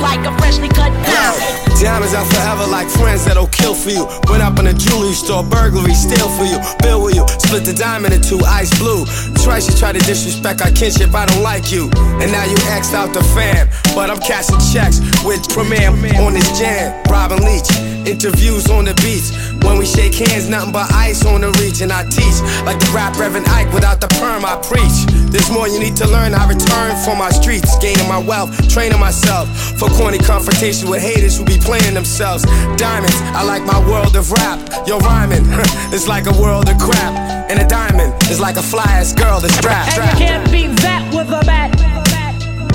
Like 0.00 0.24
a 0.26 0.36
freshly 0.38 0.68
cut 0.68 0.92
diamond. 1.04 1.60
Diamonds 1.80 2.12
are 2.12 2.26
forever 2.26 2.66
like 2.66 2.88
friends 2.90 3.24
that'll 3.24 3.48
kill 3.48 3.74
for 3.74 3.88
you. 3.88 4.04
Went 4.28 4.42
up 4.42 4.58
in 4.58 4.66
a 4.66 4.74
jewelry 4.74 5.14
store, 5.16 5.42
burglary, 5.42 5.94
steal 5.94 6.28
for 6.28 6.44
you, 6.44 6.60
bill 6.84 7.02
with 7.02 7.16
you, 7.16 7.24
split 7.40 7.64
the 7.64 7.72
diamond 7.72 8.12
in 8.12 8.20
two, 8.20 8.38
ice 8.44 8.68
blue. 8.78 9.06
Twice 9.40 9.64
you 9.64 9.74
try 9.80 9.90
to 9.90 9.98
disrespect 10.04 10.60
our 10.60 10.70
kinship, 10.72 11.14
I 11.14 11.24
don't 11.24 11.42
like 11.42 11.72
you. 11.72 11.88
And 12.20 12.30
now 12.30 12.44
you 12.44 12.56
axed 12.68 12.92
out 12.92 13.14
the 13.14 13.24
fam, 13.32 13.66
but 13.96 14.10
I'm 14.10 14.20
cashing 14.20 14.60
checks 14.68 15.00
with 15.24 15.40
Premier 15.48 15.90
on 16.20 16.34
this 16.34 16.58
jam. 16.58 17.02
Robin 17.10 17.38
Leach, 17.42 17.70
interviews 18.06 18.68
on 18.70 18.84
the 18.84 18.94
beats. 19.02 19.32
When 19.64 19.78
we 19.78 19.86
shake 19.86 20.14
hands, 20.14 20.48
nothing 20.48 20.72
but 20.72 20.92
ice 20.92 21.24
on 21.24 21.40
the 21.40 21.50
reach, 21.60 21.80
and 21.80 21.92
I 21.92 22.04
teach 22.04 22.38
like 22.64 22.78
the 22.78 22.90
rap 22.94 23.18
Reverend 23.18 23.46
Ike 23.48 23.72
without 23.72 24.00
the 24.00 24.08
perm. 24.20 24.44
I 24.44 24.56
preach. 24.60 25.08
There's 25.30 25.50
more 25.50 25.68
you 25.68 25.78
need 25.78 25.96
to 25.96 26.06
learn. 26.06 26.34
I 26.34 26.46
return 26.48 26.96
from 27.04 27.18
my 27.18 27.30
streets, 27.30 27.78
gaining 27.78 28.08
my 28.08 28.18
wealth, 28.18 28.50
training 28.68 28.98
myself 28.98 29.48
for 29.78 29.88
corny 29.88 30.18
confrontation 30.18 30.90
with 30.90 31.02
haters 31.02 31.38
who 31.38 31.44
be 31.44 31.58
playing 31.58 31.94
themselves. 31.94 32.44
Diamonds, 32.76 33.16
I 33.32 33.44
like 33.44 33.64
my 33.64 33.78
world 33.88 34.16
of 34.16 34.30
rap. 34.32 34.58
Yo, 34.86 34.98
rhyming, 34.98 35.44
it's 35.94 36.08
like 36.08 36.26
a 36.26 36.34
world 36.40 36.68
of 36.68 36.78
crap. 36.78 37.14
And 37.50 37.58
a 37.58 37.66
diamond 37.66 38.14
is 38.30 38.40
like 38.40 38.56
a 38.56 38.62
fly 38.62 38.86
ass 38.86 39.12
girl 39.12 39.40
that's 39.40 39.54
strapped. 39.54 39.98
And 39.98 40.18
you 40.18 40.26
can't 40.26 40.50
beat 40.50 40.74
that 40.82 41.02
with 41.14 41.28
a 41.28 41.44
bat. 41.44 41.99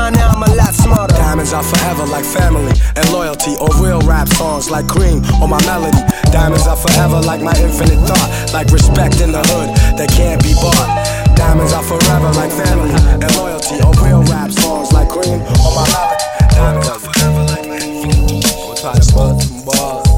mine, 0.00 0.12
now 0.14 0.32
I'm 0.32 0.42
a 0.42 0.54
lot 0.54 0.72
smarter. 0.74 1.14
Diamonds 1.14 1.52
are 1.52 1.62
forever 1.62 2.06
like 2.06 2.24
family 2.24 2.72
and 2.96 3.06
loyalty, 3.12 3.54
or 3.60 3.68
real 3.84 4.00
rap 4.08 4.28
songs 4.28 4.70
like 4.70 4.86
cream 4.88 5.22
or 5.40 5.48
my 5.48 5.60
melody. 5.66 6.00
Diamonds 6.32 6.66
are 6.66 6.76
forever 6.76 7.20
like 7.20 7.42
my 7.42 7.54
infinite 7.60 8.00
thought, 8.08 8.28
like 8.52 8.68
respect 8.70 9.20
in 9.20 9.32
the 9.32 9.42
hood 9.52 9.68
that 9.98 10.08
can't 10.10 10.42
be 10.42 10.54
bought. 10.54 10.88
Diamonds 11.36 11.72
are 11.72 11.84
forever 11.84 12.30
like 12.40 12.52
family 12.52 12.94
and 13.20 13.30
loyalty, 13.36 13.76
or 13.84 13.92
real 14.04 14.22
rap 14.32 14.50
songs 14.50 14.92
like 14.92 15.08
cream 15.08 15.40
or 15.64 15.70
my 15.76 15.84
melody. 15.92 16.24
Diamonds 16.56 16.88
are 16.88 17.00
forever 17.00 17.42
like 17.52 17.66
my 17.68 17.76
infinite 17.76 18.44
thought. 18.44 18.66
We'll 18.66 18.76
try 18.80 18.94
to 18.94 19.02
some 19.04 19.64
bars. 19.66 20.08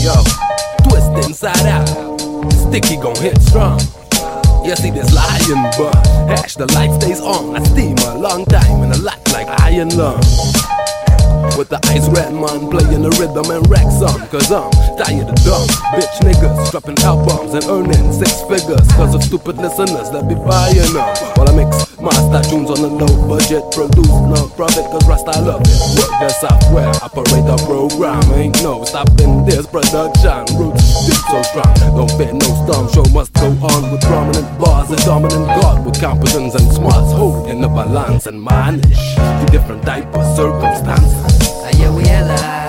Yo, 0.00 0.14
twist 0.88 1.28
inside 1.28 1.66
out. 1.66 1.88
Sticky 2.52 2.96
gon' 2.96 3.16
hit 3.16 3.36
strong. 3.42 3.78
You 4.70 4.76
see 4.76 4.90
this 4.90 5.12
lion 5.12 5.64
bug. 5.76 6.06
Hash 6.30 6.54
the 6.54 6.64
light 6.74 6.94
stays 7.02 7.20
on. 7.20 7.56
I 7.56 7.62
steam 7.64 7.98
a 8.06 8.14
long 8.16 8.44
time 8.44 8.82
and 8.82 8.94
a 8.94 9.02
lot 9.02 9.18
like 9.32 9.48
iron 9.66 9.88
lung. 9.98 10.22
With 11.58 11.70
the 11.70 11.80
ice 11.90 12.06
red 12.14 12.32
man 12.32 12.70
playing 12.70 13.02
the 13.02 13.10
rhythm 13.18 13.50
and 13.50 13.66
wreck 13.66 13.90
some. 13.90 14.22
Cause 14.28 14.52
I'm 14.52 14.70
tired 15.00 15.28
of 15.28 15.38
dumb 15.48 15.64
bitch 15.96 16.16
niggas 16.20 16.70
dropping 16.70 16.98
albums 17.00 17.54
and 17.56 17.64
earning 17.72 18.12
six 18.12 18.44
figures. 18.44 18.84
Cause 19.00 19.14
of 19.14 19.22
stupid 19.22 19.56
listeners 19.56 20.12
that 20.12 20.28
be 20.28 20.36
buying 20.36 20.92
them. 20.92 21.08
While 21.40 21.48
I 21.48 21.56
mix 21.56 21.72
master 21.96 22.44
tunes 22.50 22.68
on 22.68 22.84
a 22.84 22.90
low 22.92 23.08
budget, 23.24 23.64
produce 23.72 24.12
no 24.28 24.52
profit 24.56 24.84
cause 24.92 25.06
Rasta 25.08 25.40
love 25.40 25.64
it. 25.64 25.78
Work 25.96 26.12
the 26.20 26.28
software, 26.28 26.92
operate 27.00 27.46
the 27.48 27.56
program. 27.64 28.20
Ain't 28.36 28.60
no 28.62 28.84
stopping 28.84 29.48
this 29.48 29.64
production. 29.66 30.44
Roots 30.60 30.84
deep 31.08 31.22
so 31.32 31.40
strong, 31.48 31.72
don't 31.96 32.12
fit 32.20 32.36
no 32.36 32.48
storm. 32.68 32.84
Show 32.92 33.06
must 33.16 33.32
go 33.32 33.48
on 33.48 33.82
with 33.88 34.04
prominent 34.04 34.48
bars. 34.60 34.90
and 34.90 35.00
dominant 35.08 35.48
god 35.60 35.86
with 35.86 35.98
competence 36.00 36.54
and 36.54 36.68
smarts. 36.72 37.12
Holding 37.16 37.60
the 37.62 37.68
balance 37.68 38.26
and 38.26 38.36
manage 38.36 39.16
the 39.16 39.48
different 39.50 39.82
type 39.82 40.12
of 40.12 40.24
circumstances. 40.36 41.80
Yeah, 41.80 41.94
we 41.94 42.04
hella 42.04 42.59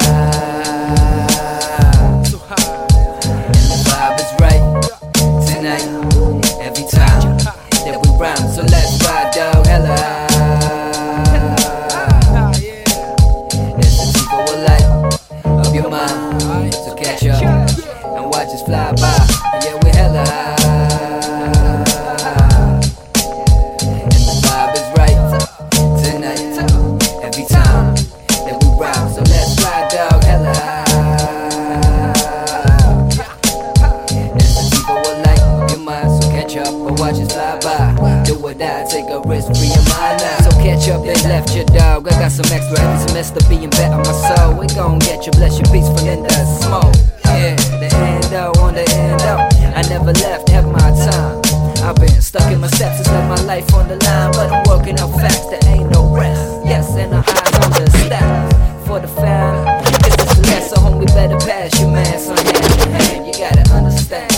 never 50.03 50.19
left, 50.19 50.49
have 50.49 50.65
my 50.65 50.79
time. 50.79 51.41
I've 51.83 51.95
been 51.95 52.21
stuck 52.21 52.51
in 52.51 52.59
my 52.59 52.67
steps, 52.67 52.99
it's 52.99 53.09
like 53.09 53.27
my 53.27 53.41
life 53.43 53.73
on 53.73 53.87
the 53.87 53.97
line. 54.03 54.31
But 54.31 54.51
I'm 54.51 54.63
working 54.67 54.97
out 54.99 55.11
facts, 55.19 55.45
there 55.47 55.59
ain't 55.65 55.91
no 55.91 56.13
rest. 56.15 56.65
Yes, 56.65 56.89
and 56.95 57.13
our 57.13 57.23
eyes 57.27 57.55
on 57.63 57.71
the 57.71 57.89
step 58.05 58.87
for 58.87 58.99
the 58.99 59.07
fam. 59.07 59.65
This 60.01 60.15
is 60.15 60.37
the 60.37 60.47
lesson, 60.47 60.77
homie, 60.79 61.07
better 61.07 61.37
pass 61.45 61.79
your 61.79 61.91
man. 61.91 62.19
So 62.19 62.35
hand 62.35 63.17
in 63.17 63.25
you 63.25 63.33
gotta 63.33 63.69
understand. 63.73 64.31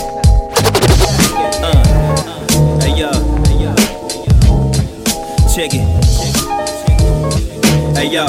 Uh, 1.63 1.83
Hey 2.81 2.95
yo, 2.99 3.11
check 5.53 5.71
it. 5.73 5.87
Hey 7.95 8.07
yo, 8.07 8.25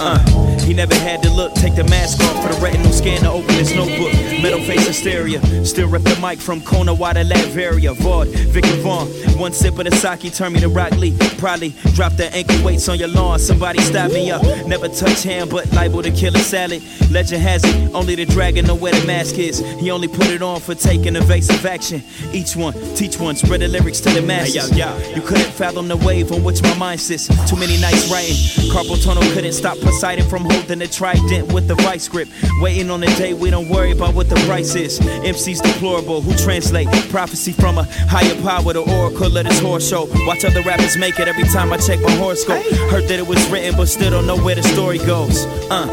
uh, 0.00 0.18
he 0.60 0.74
never 0.74 0.94
had 0.94 1.22
to 1.22 1.30
look. 1.30 1.54
Take 1.54 1.76
the 1.76 1.84
mask 1.84 2.20
off 2.20 2.42
for 2.42 2.52
the 2.52 2.60
retinal 2.60 2.92
scan 2.92 3.20
to 3.22 3.30
open 3.30 3.54
his 3.54 3.74
notebook. 3.74 4.12
Metal 4.44 4.60
face 4.60 4.86
hysteria. 4.86 5.40
Still 5.64 5.88
rip 5.88 6.02
the 6.02 6.18
mic 6.20 6.38
from 6.38 6.60
Kona 6.60 6.92
Wada 6.92 7.24
Latveria. 7.24 7.94
Vaught, 7.94 8.26
Victor 8.28 8.76
Vaughn. 8.82 9.08
One 9.38 9.54
sip 9.54 9.78
of 9.78 9.86
the 9.86 9.96
sake 9.96 10.30
turned 10.34 10.52
me 10.52 10.60
to 10.60 10.68
Rock 10.68 10.92
Lee. 10.98 11.16
Probably 11.38 11.70
drop 11.94 12.12
the 12.12 12.30
ankle 12.30 12.62
weights 12.62 12.86
on 12.90 12.98
your 12.98 13.08
lawn. 13.08 13.38
Somebody 13.38 13.80
stop 13.80 14.12
me 14.12 14.30
up. 14.30 14.42
Never 14.66 14.88
touch 14.88 15.22
hand, 15.22 15.48
but 15.48 15.72
liable 15.72 16.02
to 16.02 16.10
kill 16.10 16.36
a 16.36 16.40
salad. 16.40 16.82
Legend 17.10 17.40
has 17.40 17.64
it, 17.64 17.94
only 17.94 18.16
the 18.16 18.26
dragon 18.26 18.66
know 18.66 18.74
where 18.74 18.92
the 18.92 19.06
mask 19.06 19.38
is. 19.38 19.60
He 19.80 19.90
only 19.90 20.08
put 20.08 20.26
it 20.26 20.42
on 20.42 20.60
for 20.60 20.74
taking 20.74 21.16
evasive 21.16 21.64
action. 21.64 22.02
Each 22.30 22.54
one, 22.54 22.74
teach 22.96 23.18
one, 23.18 23.36
spread 23.36 23.62
the 23.62 23.68
lyrics 23.68 24.00
to 24.00 24.10
the 24.10 24.20
masses. 24.20 24.76
You 25.16 25.22
couldn't 25.22 25.52
fathom 25.52 25.88
the 25.88 25.96
wave 25.96 26.30
on 26.32 26.44
which 26.44 26.62
my 26.62 26.74
mind 26.76 27.00
sits. 27.00 27.28
Too 27.48 27.56
many 27.56 27.80
nights 27.80 28.12
writing. 28.12 28.36
Carpal 28.70 29.02
tunnel 29.02 29.22
couldn't 29.32 29.54
stop 29.54 29.78
Poseidon 29.78 30.28
from 30.28 30.44
holding 30.44 30.80
the 30.80 30.86
trident 30.86 31.50
with 31.50 31.66
the 31.66 31.76
vice 31.76 32.08
grip. 32.08 32.28
Waiting 32.60 32.90
on 32.90 33.00
the 33.00 33.06
day 33.16 33.32
we 33.32 33.48
don't 33.48 33.70
worry 33.70 33.92
about 33.92 34.14
what 34.14 34.28
the 34.28 34.33
price 34.46 34.74
is. 34.74 35.00
MC's 35.00 35.60
deplorable 35.60 36.20
who 36.20 36.34
translate 36.36 36.88
prophecy 37.10 37.52
from 37.52 37.78
a 37.78 37.84
higher 38.08 38.34
power, 38.42 38.72
the 38.72 38.80
oracle 38.80 39.36
of 39.36 39.44
this 39.44 39.60
horse 39.60 39.88
show. 39.88 40.06
Watch 40.26 40.44
other 40.44 40.62
rappers 40.62 40.96
make 40.96 41.18
it 41.18 41.28
every 41.28 41.44
time 41.44 41.72
I 41.72 41.78
check 41.78 42.00
my 42.00 42.10
horoscope. 42.12 42.64
Heard 42.90 43.04
that 43.08 43.18
it 43.18 43.26
was 43.26 43.46
written, 43.50 43.76
but 43.76 43.86
still 43.88 44.10
don't 44.10 44.26
know 44.26 44.38
where 44.38 44.54
the 44.54 44.62
story 44.62 44.98
goes. 44.98 45.46
Uh. 45.70 45.86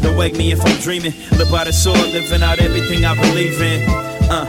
Don't 0.00 0.16
wake 0.16 0.36
me 0.36 0.52
if 0.52 0.64
I'm 0.64 0.80
dreaming. 0.80 1.12
Live 1.32 1.50
by 1.50 1.64
the 1.64 1.72
sword, 1.72 1.98
living 1.98 2.42
out 2.42 2.60
everything 2.60 3.04
I 3.04 3.14
believe 3.20 3.60
in. 3.60 3.88
Uh. 4.30 4.48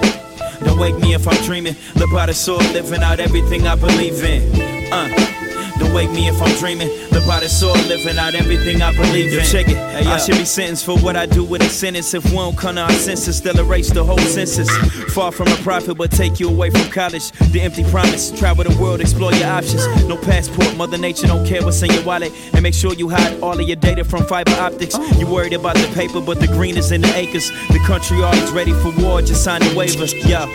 Don't 0.64 0.80
wake 0.80 0.98
me 1.00 1.14
if 1.14 1.28
I'm 1.28 1.42
dreaming. 1.44 1.76
Live 1.96 2.12
by 2.12 2.28
the 2.28 2.34
sword, 2.34 2.64
living 2.74 3.02
out 3.02 3.20
everything 3.20 3.66
I 3.66 3.76
believe 3.76 4.24
in. 4.24 4.94
Uh. 4.94 5.39
Don't 5.80 5.94
wake 5.94 6.12
me 6.12 6.28
if 6.28 6.42
I'm 6.42 6.56
dreaming. 6.58 6.90
The 7.10 7.20
the 7.40 7.48
sword, 7.48 7.78
living 7.88 8.18
out 8.18 8.36
everything 8.36 8.82
I 8.82 8.92
believe 8.92 9.32
in. 9.32 9.40
You 9.40 9.46
check 9.46 9.68
it. 9.68 9.78
Hey, 9.78 10.06
I 10.06 10.18
should 10.18 10.38
be 10.38 10.46
sentenced 10.46 10.86
for 10.86 10.98
what 10.98 11.16
I 11.16 11.26
do 11.26 11.44
with 11.44 11.62
a 11.62 11.70
sentence. 11.70 12.14
If 12.14 12.24
don't 12.32 12.58
come 12.58 12.76
to 12.76 12.82
our 12.82 12.92
senses, 12.92 13.38
still 13.38 13.58
erase 13.60 13.92
the 13.92 14.04
whole 14.04 14.18
census. 14.18 14.70
Far 15.14 15.32
from 15.32 15.48
a 15.48 15.56
profit, 15.58 15.98
but 15.98 16.12
take 16.12 16.40
you 16.40 16.50
away 16.50 16.70
from 16.70 16.90
college. 16.92 17.32
The 17.52 17.62
empty 17.62 17.84
promise. 17.86 18.32
Travel 18.32 18.64
the 18.66 18.82
world, 18.82 19.00
explore 19.00 19.34
your 19.34 19.48
options. 19.48 19.86
No 20.08 20.18
passport, 20.18 20.76
Mother 20.76 20.98
Nature 20.98 21.28
don't 21.28 21.46
care 21.46 21.64
what's 21.64 21.82
in 21.82 21.92
your 21.92 22.04
wallet. 22.04 22.34
And 22.54 22.64
make 22.64 22.74
sure 22.74 22.94
you 22.94 23.10
hide 23.10 23.40
all 23.42 23.60
of 23.60 23.68
your 23.68 23.78
data 23.78 24.04
from 24.04 24.26
fiber 24.26 24.52
optics. 24.60 24.98
You 25.18 25.28
worried 25.28 25.54
about 25.54 25.76
the 25.76 25.90
paper, 25.94 26.20
but 26.20 26.40
the 26.40 26.48
green 26.48 26.78
is 26.78 26.92
in 26.92 27.02
the 27.02 27.16
acres. 27.16 27.50
The 27.70 27.80
country 27.86 28.22
always 28.24 28.52
ready 28.52 28.74
for 28.74 28.92
war, 29.02 29.22
just 29.22 29.44
sign 29.44 29.62
the 29.62 29.74
waiver. 29.76 30.06
Yeah. 30.28 30.46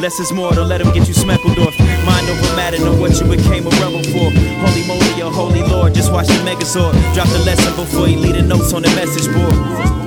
Less 0.00 0.20
is 0.20 0.32
more, 0.32 0.52
don't 0.52 0.68
let 0.68 0.82
them 0.82 0.92
get 0.92 1.08
you 1.08 1.14
smackled 1.14 1.58
off. 1.58 1.74
Mind 2.16 2.30
over 2.30 2.56
matter, 2.56 2.78
know 2.78 2.98
what 2.98 3.12
you 3.20 3.26
became 3.26 3.66
a 3.66 3.70
rebel 3.76 4.02
for. 4.04 4.32
Holy 4.32 4.86
moly, 4.88 5.18
your 5.18 5.30
holy 5.30 5.62
lord, 5.62 5.92
just 5.92 6.10
watch 6.10 6.28
the 6.28 6.40
megazord. 6.48 6.94
Drop 7.12 7.28
the 7.28 7.40
lesson 7.40 7.76
before 7.76 8.08
you 8.08 8.16
leave 8.16 8.36
the 8.36 8.42
notes 8.42 8.72
on 8.72 8.80
the 8.80 8.88
message 8.96 9.30
board. 9.34 10.05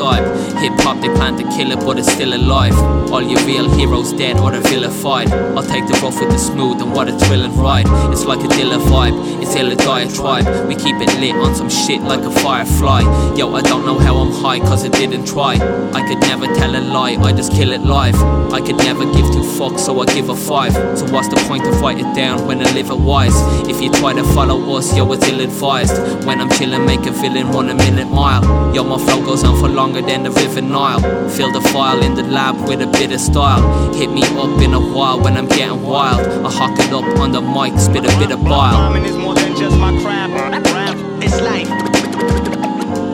Psilocybe. 0.00 0.60
Hip 0.60 0.69
hop, 0.82 1.00
they 1.00 1.08
plan 1.08 1.36
to 1.36 1.44
kill 1.56 1.72
it, 1.72 1.80
but 1.80 1.98
it's 1.98 2.12
still 2.12 2.34
alive. 2.34 2.76
All 3.10 3.22
your 3.22 3.40
real 3.44 3.68
heroes 3.70 4.12
dead 4.12 4.38
or 4.38 4.50
they're 4.50 4.60
vilified. 4.62 5.30
I'll 5.32 5.62
take 5.62 5.86
the 5.86 5.98
rough 6.02 6.20
with 6.20 6.30
the 6.30 6.38
smooth, 6.38 6.80
and 6.82 6.92
what 6.92 7.08
a 7.08 7.18
thrilling 7.18 7.56
ride. 7.56 7.86
It's 8.12 8.24
like 8.24 8.40
a 8.40 8.48
Dilla 8.48 8.78
vibe, 8.78 9.42
it's 9.42 9.54
ill 9.56 9.72
a 9.72 9.76
diatribe. 9.76 10.46
We 10.68 10.74
keep 10.74 10.96
it 10.96 11.12
lit 11.18 11.34
on 11.34 11.54
some 11.54 11.70
shit 11.70 12.02
like 12.02 12.20
a 12.20 12.30
firefly. 12.30 13.00
Yo, 13.36 13.54
I 13.54 13.62
don't 13.62 13.84
know 13.84 13.98
how 13.98 14.16
I'm 14.16 14.32
high, 14.32 14.60
cause 14.60 14.84
I 14.84 14.88
didn't 14.88 15.26
try. 15.26 15.54
I 15.92 16.06
could 16.06 16.20
never 16.20 16.46
tell 16.46 16.76
a 16.76 16.80
lie, 16.80 17.16
I 17.20 17.32
just 17.32 17.52
kill 17.52 17.72
it 17.72 17.80
live. 17.80 18.16
I 18.52 18.60
could 18.60 18.76
never 18.76 19.04
give 19.04 19.26
two 19.34 19.46
fucks, 19.58 19.80
so 19.80 20.00
I 20.00 20.06
give 20.06 20.28
a 20.28 20.36
five. 20.36 20.72
So 20.98 21.06
what's 21.12 21.28
the 21.28 21.36
point 21.48 21.64
write 21.80 21.98
it 21.98 22.14
down 22.14 22.46
when 22.46 22.64
I 22.64 22.70
live 22.72 22.90
it 22.90 22.98
wise? 22.98 23.36
If 23.68 23.80
you 23.82 23.90
try 23.90 24.12
to 24.12 24.24
follow 24.34 24.76
us, 24.76 24.96
yo, 24.96 25.10
it's 25.12 25.26
ill 25.26 25.40
advised. 25.40 25.96
When 26.26 26.40
I'm 26.40 26.50
chillin', 26.50 26.86
make 26.86 27.06
a 27.06 27.12
villain 27.12 27.48
run 27.48 27.70
a 27.70 27.74
minute 27.74 28.08
mile. 28.08 28.74
Yo, 28.74 28.84
my 28.84 28.98
flow 28.98 29.24
goes 29.24 29.42
on 29.44 29.58
for 29.58 29.68
longer 29.68 30.02
than 30.02 30.22
the 30.22 30.30
River. 30.30 30.60
Fill 30.80 31.52
the 31.52 31.60
file 31.60 32.02
in 32.02 32.14
the 32.14 32.22
lab 32.22 32.66
with 32.66 32.80
a 32.80 32.86
bit 32.86 33.12
of 33.12 33.20
style. 33.20 33.92
Hit 33.92 34.10
me 34.10 34.22
up 34.22 34.62
in 34.62 34.72
a 34.72 34.80
while 34.80 35.20
when 35.20 35.36
I'm 35.36 35.46
getting 35.46 35.82
wild. 35.82 36.26
I 36.26 36.50
hawk 36.50 36.78
it 36.78 36.90
up 36.90 37.04
on 37.18 37.32
the 37.32 37.42
mic, 37.42 37.78
spit 37.78 38.06
a 38.06 38.18
bit 38.18 38.30
of 38.30 38.42
bile. 38.42 38.88
Rhyming 38.88 39.04
is 39.04 39.14
more 39.14 39.34
than 39.34 39.54
just 39.58 39.76
my 39.76 39.92
craft. 40.00 40.32
Rap, 40.72 40.96
it's 41.20 41.38
life. 41.42 41.68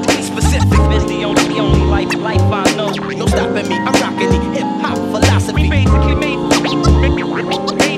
Be 0.06 0.22
specific. 0.22 0.78
It's 0.94 1.06
the 1.06 1.24
only, 1.24 1.42
the 1.48 1.58
only 1.58 1.80
life, 1.86 2.14
life 2.14 2.40
I 2.40 2.72
know. 2.76 2.92
No 2.92 3.26
stopping 3.26 3.66
me. 3.68 3.74
I'm 3.74 3.92
rocking 3.94 4.30
the 4.30 4.38
hip 4.54 4.68
hop 4.84 4.98
philosophy. 5.10 5.62
We 5.62 5.68
basically 5.68 6.14
made, 6.14 6.38
made 6.62 6.78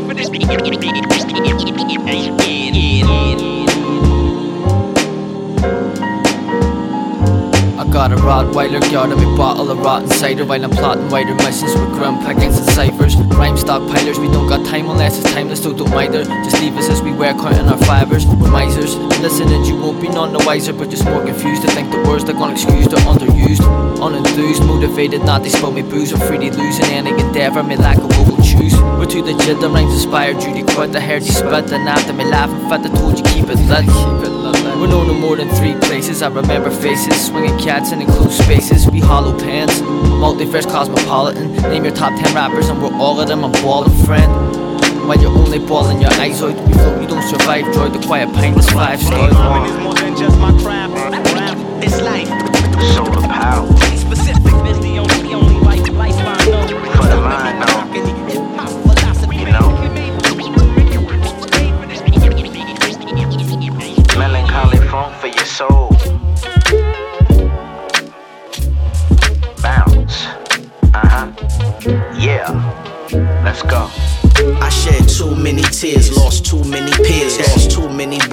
for 0.07 0.15
this. 0.15 0.31
Got 7.99 8.13
a 8.13 8.15
Rottweiler 8.15 8.81
guard 8.93 9.11
in 9.11 9.19
my 9.19 9.37
bottle 9.37 9.73
of 9.73 9.79
rotten 9.81 10.09
cider 10.09 10.45
while 10.45 10.63
I'm 10.63 10.71
plotting 10.71 11.09
wider 11.09 11.35
missions 11.35 11.75
with 11.75 11.91
grim 11.99 12.25
pickings 12.25 12.57
and 12.57 12.71
ciphers. 12.71 13.17
Rhyme 13.17 13.57
stockpilers, 13.57 14.21
we 14.21 14.29
don't 14.29 14.49
got 14.49 14.65
time 14.65 14.89
unless 14.89 15.19
it's 15.19 15.33
timeless, 15.33 15.65
so 15.65 15.73
don't 15.73 15.93
either. 15.95 16.23
Just 16.23 16.61
leave 16.61 16.77
us 16.77 16.89
as 16.89 17.03
we 17.03 17.11
wear 17.11 17.35
cutting 17.35 17.67
our 17.67 17.77
fibers. 17.91 18.25
We're 18.25 18.53
misers. 18.53 18.95
Listening, 19.19 19.65
you 19.65 19.75
won't 19.75 20.01
be 20.01 20.09
none 20.09 20.33
the 20.33 20.39
wiser, 20.47 20.73
but 20.73 20.91
just 20.91 21.07
more 21.07 21.25
confused 21.27 21.63
to 21.63 21.71
think 21.73 21.91
the 21.91 21.99
words 22.07 22.23
they're 22.23 22.35
gonna 22.35 22.55
they're 22.55 23.03
underused. 23.11 23.67
Unenthused, 23.99 24.65
motivated, 24.65 25.25
not 25.25 25.43
they 25.43 25.49
spill 25.49 25.73
me 25.73 25.83
booze 25.83 26.13
or 26.13 26.19
freely 26.19 26.53
losing 26.53 26.85
any 26.95 27.11
endeavour, 27.11 27.65
me 27.65 27.75
lack 27.75 27.99
of 27.99 28.17
will 28.29 28.41
choose. 28.45 28.77
We're 28.81 29.07
to 29.07 29.23
the 29.23 29.35
jet, 29.43 29.59
the 29.59 29.69
rhymes 29.69 29.93
inspired, 29.93 30.39
Judy 30.39 30.63
quit 30.63 30.93
the 30.93 31.01
hair, 31.01 31.21
spit, 31.21 31.73
and 31.73 31.89
after 31.89 32.13
me 32.13 32.27
laughing, 32.27 32.61
fat, 32.69 32.87
I 32.87 32.97
told 32.97 33.19
you 33.19 33.25
keep 33.25 33.51
it 33.51 33.59
lit. 33.67 34.68
We're 34.79 34.87
known 34.87 35.11
in 35.11 35.21
more 35.21 35.35
than 35.35 35.49
three 35.57 35.75
places. 35.75 36.23
I 36.23 36.29
remember 36.29 36.71
faces, 36.71 37.27
swinging 37.27 37.59
cats 37.59 37.91
in 37.91 38.01
enclosed 38.01 38.41
spaces. 38.41 38.89
We 38.89 39.01
hollow 39.01 39.37
pants, 39.37 39.81
multi-fresh 39.81 40.67
cosmopolitan. 40.67 41.53
Name 41.63 41.85
your 41.85 41.95
top 41.95 42.13
ten 42.21 42.33
rappers, 42.33 42.69
and 42.69 42.81
we're 42.81 42.95
all 42.95 43.21
of 43.21 43.27
them. 43.27 43.45
I'm 43.45 43.51
balling 43.61 43.91
friend. 44.05 44.33
While 45.09 45.21
you're 45.21 45.33
only 45.33 45.59
balling 45.59 46.01
your 46.01 46.13
eyes 46.13 46.41
out, 46.43 46.55
we 46.67 46.73
float, 46.75 47.03
you 47.03 47.09
don't 47.09 47.29
survive. 47.29 47.65
Joy, 47.75 47.89
the 47.89 48.07
quiet 48.07 48.33
pint 48.35 48.57
is 48.57 48.71
five 48.71 49.03
stars. 49.03 49.35
Rhyming 49.35 49.75
is 49.75 49.83
more 49.83 49.95
than 49.95 50.17
just 50.17 50.39
my 50.39 50.53
craft. 50.63 50.95
Rap, 51.35 51.59
it's 51.83 52.01
life. 52.01 52.29
Solar 52.95 53.27
power. 53.27 53.88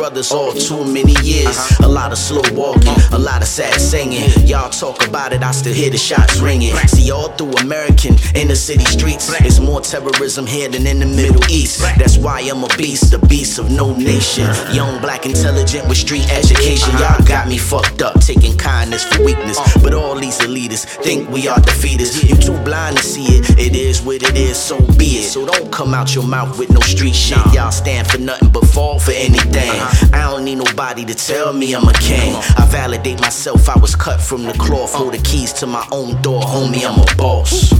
Brothers, 0.05 0.31
all 0.31 0.53
too 0.53 0.85
many 0.85 1.15
years. 1.23 1.57
A 1.79 1.87
lot 1.87 2.11
of 2.11 2.17
slow 2.19 2.43
walking, 2.53 2.93
a 3.11 3.17
lot 3.17 3.41
of 3.41 3.47
sad 3.47 3.73
singing. 3.81 4.29
Y'all 4.45 4.69
talk 4.69 5.07
about 5.07 5.33
it, 5.33 5.41
I 5.41 5.49
still 5.51 5.73
hear 5.73 5.89
the 5.89 5.97
shots 5.97 6.39
ringing. 6.39 6.75
See, 6.87 7.09
all 7.09 7.29
through 7.29 7.53
American 7.53 8.15
inner 8.35 8.55
city 8.55 8.85
streets, 8.85 9.25
there's 9.39 9.59
more 9.59 9.81
terrorism 9.81 10.45
here 10.45 10.69
than 10.69 10.85
in 10.85 10.99
the 10.99 11.07
Middle 11.07 11.43
East. 11.49 11.79
That's 11.97 12.17
why 12.19 12.41
I'm 12.41 12.63
a 12.63 12.67
beast, 12.77 13.13
a 13.13 13.19
beast 13.19 13.57
of 13.57 13.71
no 13.71 13.95
nation. 13.95 14.45
Young, 14.71 15.01
black, 15.01 15.25
intelligent 15.25 15.87
with 15.89 15.97
street 15.97 16.29
education. 16.29 16.91
Y'all 16.99 17.25
got 17.25 17.47
me 17.47 17.57
fucked 17.57 18.03
up, 18.03 18.19
taking 18.19 18.55
kindness 18.57 19.05
for 19.05 19.23
weakness. 19.23 19.57
But 19.81 19.95
all 19.95 20.15
these 20.19 20.37
elitists 20.39 20.85
think 21.03 21.29
we 21.29 21.47
are 21.47 21.57
defeaters. 21.57 22.13
You 22.29 22.35
too 22.35 22.57
blind 22.63 22.97
to 22.97 23.03
see 23.03 23.25
it, 23.37 23.57
it 23.57 23.75
is 23.75 24.03
what 24.03 24.21
it 24.21 24.37
is, 24.37 24.57
so 24.57 24.77
be 24.99 25.17
it. 25.17 25.29
So 25.29 25.47
don't 25.47 25.71
come 25.71 25.95
out 25.95 26.13
your 26.13 26.27
mouth 26.27 26.59
with 26.59 26.69
no 26.69 26.81
street 26.81 27.15
shit. 27.15 27.41
Y'all 27.55 27.71
stand 27.71 28.07
for 28.07 28.19
nothing 28.19 28.49
but 28.49 28.65
fall 28.67 28.99
for 28.99 29.11
anything. 29.11 29.81
I 30.13 30.29
don't 30.31 30.45
need 30.45 30.55
nobody 30.55 31.05
to 31.05 31.15
tell 31.15 31.53
me 31.53 31.73
I'm 31.73 31.87
a 31.87 31.93
king. 31.93 32.35
I 32.57 32.65
validate 32.69 33.19
myself, 33.21 33.69
I 33.69 33.77
was 33.79 33.95
cut 33.95 34.21
from 34.21 34.43
the 34.43 34.53
cloth. 34.53 34.93
Hold 34.93 35.13
the 35.13 35.19
keys 35.19 35.53
to 35.53 35.67
my 35.67 35.87
own 35.91 36.21
door, 36.21 36.41
homie, 36.41 36.83
I'm 36.85 36.99
a 36.99 37.15
boss. 37.15 37.71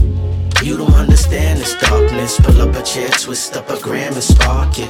You 0.63 0.77
don't 0.77 0.95
understand 0.95 1.59
this 1.59 1.75
darkness. 1.75 2.39
Pull 2.39 2.61
up 2.61 2.75
a 2.75 2.81
chair, 2.81 3.09
twist 3.09 3.55
up 3.55 3.69
a 3.69 3.79
gram 3.79 4.13
and 4.13 4.23
spark 4.23 4.79
it. 4.79 4.89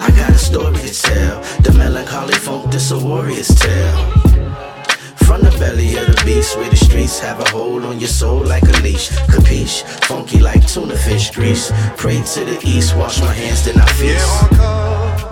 I 0.00 0.10
got 0.16 0.30
a 0.30 0.38
story 0.38 0.78
to 0.78 1.02
tell. 1.02 1.42
The 1.60 1.74
melancholy 1.76 2.32
funk, 2.34 2.72
this 2.72 2.90
a 2.90 2.98
warrior's 2.98 3.48
tale. 3.48 4.10
From 5.26 5.42
the 5.42 5.54
belly 5.58 5.96
of 5.96 6.06
the 6.06 6.22
beast, 6.24 6.56
where 6.56 6.70
the 6.70 6.76
streets 6.76 7.18
have 7.20 7.40
a 7.40 7.48
hold 7.50 7.84
on 7.84 8.00
your 8.00 8.08
soul 8.08 8.40
like 8.44 8.62
a 8.62 8.80
leash. 8.82 9.10
Capiche? 9.10 9.82
Funky 10.04 10.38
like 10.38 10.66
tuna 10.66 10.96
fish 10.96 11.30
grease. 11.32 11.70
Pray 11.96 12.22
to 12.22 12.44
the 12.44 12.58
east, 12.64 12.96
wash 12.96 13.20
my 13.20 13.32
hands, 13.32 13.64
then 13.64 13.78
I 13.78 13.86
feast. 13.92 15.31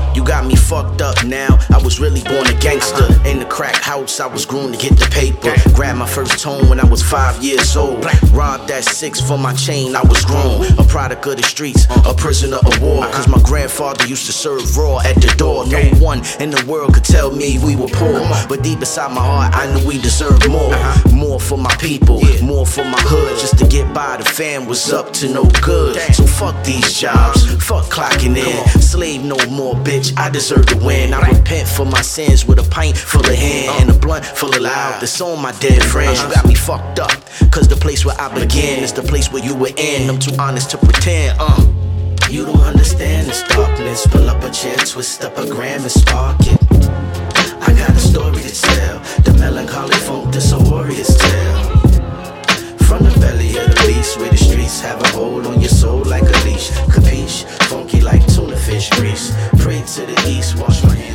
You 0.21 0.27
got 0.27 0.45
me 0.45 0.55
fucked 0.55 1.01
up 1.01 1.25
now. 1.25 1.57
I 1.73 1.81
was 1.81 1.99
really 1.99 2.21
born 2.21 2.45
a 2.45 2.53
gangster. 2.59 3.07
In 3.27 3.39
the 3.39 3.45
crack 3.45 3.81
house, 3.81 4.19
I 4.19 4.27
was 4.27 4.45
groomed 4.45 4.75
to 4.75 4.79
get 4.79 4.99
the 4.99 5.07
paper. 5.09 5.51
Grabbed 5.73 5.97
my 5.97 6.05
first 6.05 6.37
tone 6.37 6.69
when 6.69 6.79
I 6.79 6.85
was 6.85 7.01
five 7.01 7.43
years 7.43 7.75
old. 7.75 8.05
Robbed 8.31 8.67
that 8.67 8.83
six 8.83 9.19
for 9.19 9.35
my 9.35 9.55
chain, 9.55 9.95
I 9.95 10.03
was 10.03 10.23
grown. 10.23 10.67
A 10.77 10.83
product 10.83 11.25
of 11.25 11.37
the 11.37 11.43
streets, 11.43 11.87
a 12.05 12.13
prisoner 12.13 12.57
of 12.57 12.79
war. 12.83 13.03
Cause 13.07 13.27
my 13.27 13.41
grandfather 13.41 14.05
used 14.05 14.27
to 14.27 14.31
serve 14.31 14.77
raw 14.77 14.99
at 14.99 15.15
the 15.15 15.33
door. 15.37 15.65
No 15.65 15.81
one 15.97 16.21
in 16.39 16.51
the 16.51 16.63
world 16.67 16.93
could 16.93 17.03
tell 17.03 17.31
me 17.31 17.57
we 17.57 17.75
were 17.75 17.89
poor. 17.89 18.21
But 18.47 18.61
deep 18.61 18.77
inside 18.77 19.11
my 19.15 19.25
heart, 19.25 19.55
I 19.55 19.73
knew 19.73 19.87
we 19.87 19.97
deserved 19.97 20.47
more. 20.47 20.77
More 21.11 21.39
for 21.39 21.57
my 21.57 21.75
people, 21.77 22.21
more 22.43 22.67
for 22.67 22.83
my 22.83 23.01
hood, 23.01 23.39
just 23.39 23.57
to 23.57 23.65
get 23.65 23.91
by, 23.91 24.17
the 24.17 24.25
fam 24.25 24.67
was 24.67 24.93
up 24.93 25.13
to 25.13 25.33
no 25.33 25.45
good. 25.63 25.99
So 26.13 26.27
fuck 26.27 26.63
these 26.63 26.93
jobs, 26.93 27.55
fuck 27.65 27.85
clocking 27.85 28.37
in. 28.37 28.81
Slave 28.81 29.23
no 29.23 29.37
more, 29.49 29.73
bitch, 29.73 30.10
I 30.17 30.29
deserve 30.29 30.65
to 30.67 30.77
win. 30.77 31.13
I 31.13 31.21
repent 31.29 31.67
for 31.67 31.85
my 31.85 32.01
sins 32.01 32.45
with 32.45 32.59
a 32.59 32.69
pint 32.69 32.97
full 32.97 33.21
of 33.21 33.35
hand 33.35 33.81
and 33.81 33.89
a 33.89 33.99
blunt 33.99 34.25
full 34.25 34.53
of 34.53 34.61
loud. 34.61 35.01
That's 35.01 35.19
on 35.21 35.41
my 35.41 35.51
dead 35.53 35.83
friends. 35.83 36.21
You 36.21 36.33
got 36.33 36.45
me 36.47 36.55
fucked 36.55 36.99
up, 36.99 37.11
cause 37.51 37.67
the 37.67 37.75
place 37.75 38.05
where 38.05 38.19
I 38.19 38.33
began 38.33 38.83
is 38.83 38.93
the 38.93 39.03
place 39.03 39.31
where 39.31 39.43
you 39.43 39.55
were 39.55 39.71
in. 39.77 40.09
I'm 40.09 40.19
too 40.19 40.35
honest 40.39 40.71
to 40.71 40.77
pretend, 40.77 41.37
uh. 41.39 41.67
You 42.29 42.45
don't 42.45 42.61
understand 42.61 43.27
this 43.27 43.43
darkness. 43.43 44.07
Pull 44.07 44.29
up 44.29 44.41
a 44.43 44.49
chair, 44.51 44.77
twist 44.77 45.23
up 45.23 45.37
a 45.37 45.45
gram 45.49 45.81
and 45.81 45.91
spark 45.91 46.37
it. 46.41 46.59
I 47.61 47.73
got 47.73 47.89
a 47.89 47.99
story 47.99 48.41
to 48.41 48.61
tell. 48.61 48.99
The 49.23 49.35
melancholy 49.37 49.97
funk, 49.97 50.33
this 50.33 50.51
a 50.53 50.59
warrior's 50.59 51.17
tale. 51.17 51.77
From 52.87 53.03
the 53.03 53.15
belly 53.19 53.57
of 53.57 53.67
the 53.67 53.83
beast, 53.87 54.17
where 54.17 54.29
the 54.29 54.37
streets 54.37 54.79
have 54.81 55.01
a 55.01 55.07
hold 55.09 55.45
on 55.45 55.59
your 55.59 55.69
soul 55.69 56.03
like 56.05 56.23
a 56.23 56.45
leash. 56.45 56.69
Capiche? 56.93 57.43
Funky 57.67 57.99
like 58.01 58.25
grease. 58.89 59.31
Pray 59.59 59.81
to 59.81 60.05
the 60.05 60.27
east, 60.27 60.57
wash 60.57 60.83
my 60.83 60.95
hands, 60.95 61.10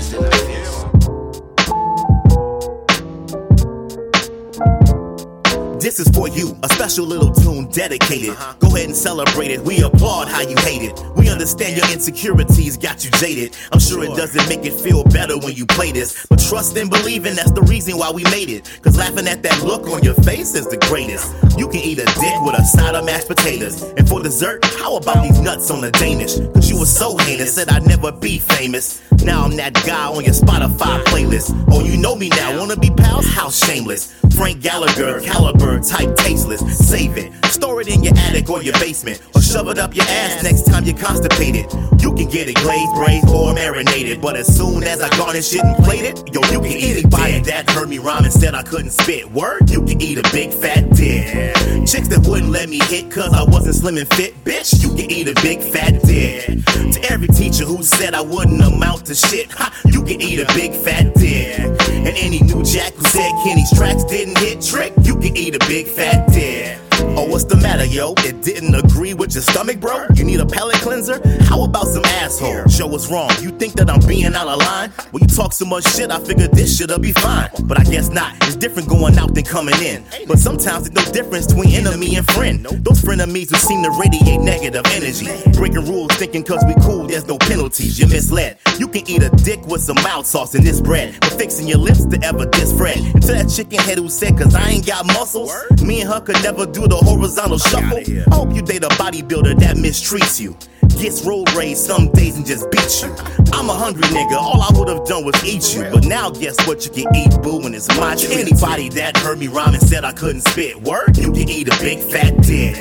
This 5.86 6.00
is 6.00 6.08
for 6.08 6.26
you, 6.26 6.58
a 6.64 6.68
special 6.68 7.06
little 7.06 7.32
tune 7.32 7.70
dedicated. 7.70 8.30
Uh-huh. 8.30 8.54
Go 8.58 8.74
ahead 8.74 8.86
and 8.86 8.96
celebrate 8.96 9.52
it. 9.52 9.60
We 9.60 9.82
applaud 9.82 10.26
how 10.26 10.40
you 10.40 10.56
hate 10.56 10.82
it. 10.82 11.00
We 11.14 11.28
understand 11.28 11.76
your 11.76 11.88
insecurities 11.92 12.76
got 12.76 13.04
you 13.04 13.12
jaded. 13.12 13.56
I'm 13.70 13.78
sure 13.78 14.02
it 14.02 14.16
doesn't 14.16 14.48
make 14.48 14.64
it 14.64 14.72
feel 14.72 15.04
better 15.04 15.38
when 15.38 15.54
you 15.54 15.64
play 15.64 15.92
this. 15.92 16.26
But 16.26 16.40
trust 16.40 16.76
and 16.76 16.90
believe 16.90 17.24
in 17.24 17.36
that's 17.36 17.52
the 17.52 17.62
reason 17.62 17.98
why 17.98 18.10
we 18.10 18.24
made 18.24 18.50
it. 18.50 18.80
Cause 18.82 18.98
laughing 18.98 19.28
at 19.28 19.44
that 19.44 19.62
look 19.62 19.86
on 19.86 20.02
your 20.02 20.14
face 20.14 20.56
is 20.56 20.66
the 20.66 20.76
greatest. 20.76 21.32
You 21.56 21.68
can 21.68 21.78
eat 21.78 22.00
a 22.00 22.04
dick 22.04 22.42
with 22.42 22.58
a 22.58 22.64
side 22.64 22.96
of 22.96 23.04
mashed 23.04 23.28
potatoes. 23.28 23.84
And 23.96 24.08
for 24.08 24.20
dessert, 24.20 24.64
how 24.64 24.96
about 24.96 25.22
these 25.22 25.38
nuts 25.38 25.70
on 25.70 25.82
the 25.82 25.92
Danish? 25.92 26.34
Cause 26.52 26.68
you 26.68 26.80
were 26.80 26.86
so 26.86 27.16
heinous, 27.16 27.54
said 27.54 27.68
I'd 27.68 27.86
never 27.86 28.10
be 28.10 28.40
famous. 28.40 29.00
Now 29.22 29.44
I'm 29.44 29.54
that 29.58 29.74
guy 29.86 30.08
on 30.08 30.24
your 30.24 30.34
Spotify 30.34 31.04
playlist. 31.04 31.54
Oh, 31.70 31.84
you 31.84 31.96
know 31.96 32.16
me 32.16 32.28
now, 32.30 32.58
wanna 32.58 32.76
be 32.76 32.90
pals? 32.90 33.28
How 33.28 33.50
shameless. 33.50 34.25
Frank 34.36 34.60
Gallagher, 34.60 35.20
caliber, 35.22 35.80
type 35.80 36.14
tasteless. 36.14 36.60
Save 36.76 37.16
it, 37.16 37.32
store 37.46 37.80
it 37.80 37.88
in 37.88 38.04
your 38.04 38.12
attic 38.18 38.50
or 38.50 38.62
your 38.62 38.74
basement, 38.74 39.22
or 39.34 39.40
shove 39.40 39.68
it 39.68 39.78
up 39.78 39.96
your 39.96 40.04
ass 40.04 40.42
next 40.42 40.66
time 40.66 40.84
you're 40.84 40.96
constipated. 40.96 41.72
You 42.02 42.14
can 42.14 42.28
get 42.28 42.46
it 42.46 42.56
glazed, 42.56 42.94
braised, 42.94 43.28
or 43.30 43.54
marinated, 43.54 44.20
but 44.20 44.36
as 44.36 44.46
soon 44.54 44.84
as 44.84 45.00
I 45.00 45.08
garnish 45.16 45.54
it 45.54 45.64
and 45.64 45.82
plate 45.82 46.04
it, 46.04 46.34
yo, 46.34 46.42
you 46.52 46.60
can 46.60 46.66
eat 46.66 46.98
it. 46.98 47.06
Anybody 47.06 47.40
that 47.50 47.70
heard 47.70 47.88
me 47.88 47.98
rhyme 47.98 48.24
and 48.24 48.32
said 48.32 48.54
I 48.54 48.62
couldn't 48.62 48.90
spit 48.90 49.30
word, 49.32 49.70
you 49.70 49.82
can 49.82 50.00
eat 50.02 50.18
a 50.18 50.32
big 50.32 50.52
fat 50.52 50.90
dick. 50.90 51.54
Chicks 51.86 52.08
that 52.08 52.26
wouldn't 52.28 52.50
let 52.50 52.68
me 52.68 52.78
hit 52.78 53.10
cause 53.10 53.32
I 53.32 53.42
wasn't 53.44 53.76
slim 53.76 53.96
and 53.96 54.08
fit, 54.08 54.34
bitch, 54.44 54.82
you 54.82 54.90
can 54.90 55.10
eat 55.10 55.28
a 55.28 55.34
big 55.40 55.62
fat 55.62 56.02
dick. 56.02 56.44
To 56.66 57.00
every 57.10 57.28
teacher 57.28 57.64
who 57.64 57.82
said 57.82 58.12
I 58.12 58.20
wouldn't 58.20 58.60
amount 58.60 59.06
to 59.06 59.14
shit, 59.14 59.50
ha, 59.50 59.72
you 59.86 60.02
can 60.02 60.20
eat 60.20 60.40
a 60.40 60.46
big 60.54 60.72
fat 60.74 61.14
dick. 61.14 61.58
And 61.58 62.08
any 62.18 62.40
new 62.42 62.62
jack 62.62 62.92
who 62.94 63.04
said 63.06 63.32
Kenny's 63.44 63.70
tracks 63.76 64.04
hit 64.34 64.60
trick, 64.60 64.92
you 65.02 65.14
can 65.14 65.36
eat 65.36 65.54
a 65.54 65.58
big 65.66 65.86
fat 65.86 66.26
dick. 66.32 66.85
Oh, 66.98 67.26
what's 67.28 67.44
the 67.44 67.56
matter, 67.56 67.84
yo? 67.84 68.14
It 68.18 68.42
didn't 68.42 68.74
agree 68.74 69.14
with 69.14 69.34
your 69.34 69.42
stomach, 69.42 69.80
bro? 69.80 70.06
You 70.14 70.24
need 70.24 70.40
a 70.40 70.46
palate 70.46 70.76
cleanser? 70.76 71.20
How 71.44 71.62
about 71.64 71.86
some 71.86 72.04
asshole? 72.04 72.66
Show 72.68 72.86
what's 72.86 73.10
wrong. 73.10 73.30
You 73.40 73.50
think 73.50 73.74
that 73.74 73.90
I'm 73.90 74.00
being 74.06 74.34
out 74.34 74.48
of 74.48 74.58
line? 74.58 74.90
When 75.10 75.22
you 75.22 75.28
talk 75.28 75.52
so 75.52 75.66
much 75.66 75.84
shit, 75.84 76.10
I 76.10 76.18
figured 76.20 76.52
this 76.52 76.76
shit'll 76.76 76.98
be 76.98 77.12
fine. 77.12 77.50
But 77.64 77.78
I 77.78 77.84
guess 77.84 78.08
not. 78.08 78.34
It's 78.42 78.56
different 78.56 78.88
going 78.88 79.18
out 79.18 79.34
than 79.34 79.44
coming 79.44 79.78
in. 79.82 80.04
But 80.26 80.38
sometimes 80.38 80.88
there's 80.88 81.06
no 81.06 81.12
difference 81.12 81.48
between 81.48 81.74
enemy 81.74 82.16
and 82.16 82.26
friend. 82.30 82.64
Those 82.64 83.02
frenemies 83.02 83.50
who 83.50 83.56
seem 83.56 83.82
to 83.82 83.90
radiate 83.90 84.40
negative 84.40 84.84
energy. 84.86 85.28
Breaking 85.52 85.84
rules, 85.84 86.12
thinking 86.14 86.44
cause 86.44 86.64
we 86.66 86.74
cool, 86.82 87.06
there's 87.06 87.26
no 87.26 87.36
penalties. 87.38 87.98
You're 87.98 88.08
misled. 88.08 88.58
You 88.78 88.88
can 88.88 89.08
eat 89.08 89.22
a 89.22 89.30
dick 89.44 89.64
with 89.66 89.82
some 89.82 89.96
mouth 89.96 90.26
sauce 90.26 90.54
in 90.54 90.64
this 90.64 90.80
bread. 90.80 91.16
But 91.20 91.32
fixing 91.32 91.68
your 91.68 91.78
lips 91.78 92.06
to 92.06 92.18
ever 92.22 92.46
diss 92.46 92.72
Fred. 92.72 92.98
And 92.98 93.22
to 93.22 93.32
that 93.32 93.48
chicken 93.48 93.80
head 93.80 93.98
who 93.98 94.08
said, 94.08 94.38
cause 94.38 94.54
I 94.54 94.68
ain't 94.68 94.86
got 94.86 95.06
muscles, 95.06 95.52
me 95.82 96.00
and 96.00 96.10
her 96.10 96.20
could 96.20 96.42
never 96.42 96.66
do 96.66 96.85
the 96.88 96.96
horizontal 96.96 97.58
shuffle. 97.58 97.98
I 97.98 98.34
hope 98.34 98.54
you 98.54 98.62
date 98.62 98.84
a 98.84 98.88
bodybuilder 98.88 99.58
that 99.60 99.76
mistreats 99.76 100.40
you. 100.40 100.56
Gets 100.96 101.26
road 101.26 101.52
rage 101.54 101.76
some 101.76 102.10
days 102.12 102.36
and 102.36 102.46
just 102.46 102.70
beats 102.70 103.02
you. 103.02 103.12
I'm 103.52 103.68
a 103.68 103.74
hungry 103.74 104.08
nigga, 104.08 104.32
all 104.32 104.62
I 104.62 104.70
would've 104.72 105.06
done 105.06 105.24
was 105.24 105.36
eat 105.44 105.76
you. 105.76 105.84
But 105.92 106.06
now 106.06 106.30
guess 106.30 106.56
what 106.66 106.86
you 106.86 106.92
can 106.92 107.14
eat, 107.14 107.36
boo, 107.42 107.60
and 107.66 107.74
it's 107.74 107.88
my 108.00 108.14
treat. 108.16 108.48
Anybody 108.48 108.88
that 108.96 109.16
heard 109.18 109.38
me 109.38 109.48
rhyme 109.48 109.74
and 109.74 109.82
said 109.82 110.04
I 110.04 110.12
couldn't 110.12 110.40
spit 110.48 110.80
word, 110.82 111.16
you 111.18 111.32
can 111.32 111.48
eat 111.48 111.68
a 111.68 111.76
big 111.84 112.00
fat 112.00 112.40
dick. 112.40 112.76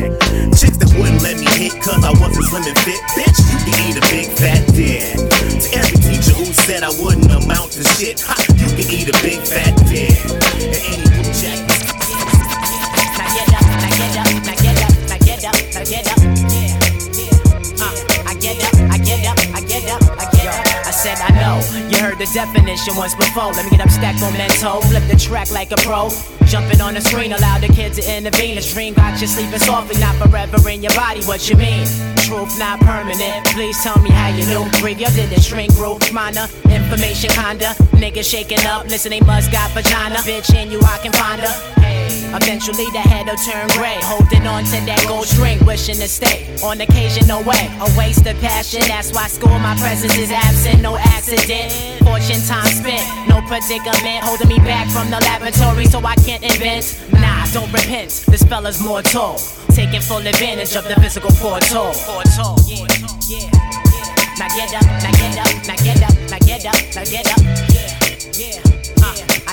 Chicks 0.56 0.78
that 0.80 0.96
wouldn't 0.96 1.24
let 1.24 1.36
me 1.40 1.48
hit 1.60 1.76
cause 1.84 2.04
I 2.06 2.12
wasn't 2.16 2.46
slim 2.48 2.64
and 2.64 2.80
fit, 2.88 3.02
bitch, 3.20 3.40
you 3.52 3.60
can 3.68 3.76
eat 3.84 3.98
a 4.00 4.06
big 4.08 4.28
fat 4.32 4.64
dick. 4.72 5.20
To 5.20 5.68
every 5.76 6.00
teacher 6.00 6.36
who 6.40 6.46
said 6.56 6.84
I 6.84 6.96
wouldn't 7.04 7.28
amount 7.28 7.76
to 7.76 7.84
shit, 7.84 8.22
ha, 8.24 8.40
you 8.56 8.70
can 8.80 8.88
eat 8.96 9.10
a 9.12 9.18
big 9.20 9.44
fat 9.44 9.76
dick. 9.92 10.16
And 10.64 10.72
any 10.88 11.34
jack 11.36 11.75
get 15.86 16.08
up. 16.10 16.18
Uh, 17.78 17.94
I 18.26 18.34
get 18.42 18.58
up, 18.66 18.74
I 18.90 18.98
get 18.98 19.22
up, 19.30 19.38
I 19.54 19.62
get 19.62 19.86
up, 19.90 20.02
I 20.18 20.26
get 20.34 20.48
up. 20.50 20.66
I 20.86 20.92
said 20.92 21.18
I 21.22 21.30
know 21.38 21.62
you 21.90 21.98
heard 22.02 22.18
the 22.18 22.26
definition 22.34 22.96
once 22.96 23.14
before. 23.14 23.54
Let 23.54 23.66
me 23.66 23.72
get 23.72 23.82
up, 23.82 23.90
stack 23.90 24.16
memento, 24.20 24.82
flip 24.82 25.04
the 25.08 25.16
track 25.16 25.52
like 25.52 25.72
a 25.72 25.78
pro. 25.78 26.10
Jumping 26.46 26.82
on 26.82 26.94
the 26.96 27.02
screen, 27.02 27.34
allow 27.34 27.60
the 27.60 27.68
kids 27.68 27.98
to 27.98 28.18
intervene. 28.18 28.56
This 28.56 28.74
dream 28.74 28.94
got 28.94 29.22
you 29.22 29.28
sleeping 29.28 29.60
softly, 29.60 30.00
not 30.00 30.16
forever 30.16 30.70
in 30.70 30.82
your 30.82 30.94
body. 30.94 31.24
What 31.24 31.50
you 31.50 31.56
mean? 31.56 31.86
Truth 32.18 32.58
not 32.58 32.80
permanent. 32.80 33.46
Please 33.54 33.78
tell 33.84 34.00
me 34.02 34.10
how 34.10 34.30
you 34.30 34.46
knew. 34.48 34.66
Breathe 34.82 35.00
your 35.00 35.12
did 35.12 35.32
it 35.32 35.44
shrink 35.44 35.74
group. 35.76 36.02
Minor 36.12 36.48
information 36.70 37.30
kinda. 37.30 37.76
Niggas 37.94 38.30
shaking 38.30 38.66
up. 38.66 38.86
Listen, 38.90 39.12
they 39.12 39.22
must 39.22 39.52
got 39.52 39.70
vagina. 39.72 40.18
Bitch, 40.26 40.54
in 40.56 40.72
you 40.72 40.80
I 40.82 40.98
can 40.98 41.12
find 41.14 41.42
her. 41.42 41.85
Eventually 42.36 42.92
the 42.92 43.00
head'll 43.00 43.40
turn 43.48 43.68
gray. 43.80 43.96
Holding 44.04 44.46
on 44.46 44.66
to 44.66 44.78
that 44.86 45.04
gold 45.08 45.26
string, 45.26 45.64
wishing 45.66 45.96
to 45.96 46.08
stay. 46.08 46.44
On 46.64 46.80
occasion, 46.82 47.28
no 47.28 47.42
way. 47.42 47.72
A 47.80 47.88
waste 47.98 48.28
of 48.28 48.36
passion. 48.42 48.82
That's 48.88 49.14
why 49.14 49.28
school 49.28 49.58
my 49.60 49.76
presence 49.80 50.18
is 50.18 50.32
absent. 50.32 50.82
No 50.82 50.98
accident. 50.98 51.72
Fortune 52.04 52.44
time 52.44 52.68
spent. 52.68 53.08
No 53.30 53.40
predicament. 53.48 54.20
Holding 54.24 54.50
me 54.50 54.60
back 54.60 54.92
from 54.92 55.10
the 55.10 55.20
laboratory 55.24 55.86
so 55.86 56.04
I 56.04 56.16
can't 56.16 56.44
invent. 56.44 57.00
Nah, 57.14 57.46
don't 57.56 57.72
repent. 57.72 58.26
This 58.28 58.44
fella's 58.44 58.82
mortal. 58.84 59.40
Taking 59.72 60.02
full 60.02 60.26
advantage 60.28 60.76
of 60.76 60.84
the 60.88 60.96
physical 61.00 61.32
portal. 61.40 61.96
Portal. 62.04 62.56
Yeah, 62.68 62.88
yeah. 63.32 63.66
Now 64.38 64.52
get 64.52 64.74
up, 64.76 64.84
now 64.84 65.12
get 65.16 65.40
up, 65.40 65.68
now 65.68 65.76
get 65.80 66.04
up, 66.04 66.16
now 66.30 66.40
get 66.40 66.66
up, 66.66 66.76
now 66.96 67.06
get 67.06 67.28
up. 67.32 67.40
Yeah, 67.72 68.60
yeah. 68.60 68.65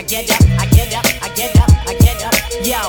Uh, 0.03 0.05
I 0.05 0.09
get 0.09 0.31
up, 0.31 0.43
I 0.59 0.67
get 0.67 0.95
up, 0.95 1.05
I 1.23 1.29
get 1.37 1.57
up, 1.57 1.71
I 1.87 1.95
get 1.95 2.25
up. 2.25 2.35
Yo. 2.67 2.81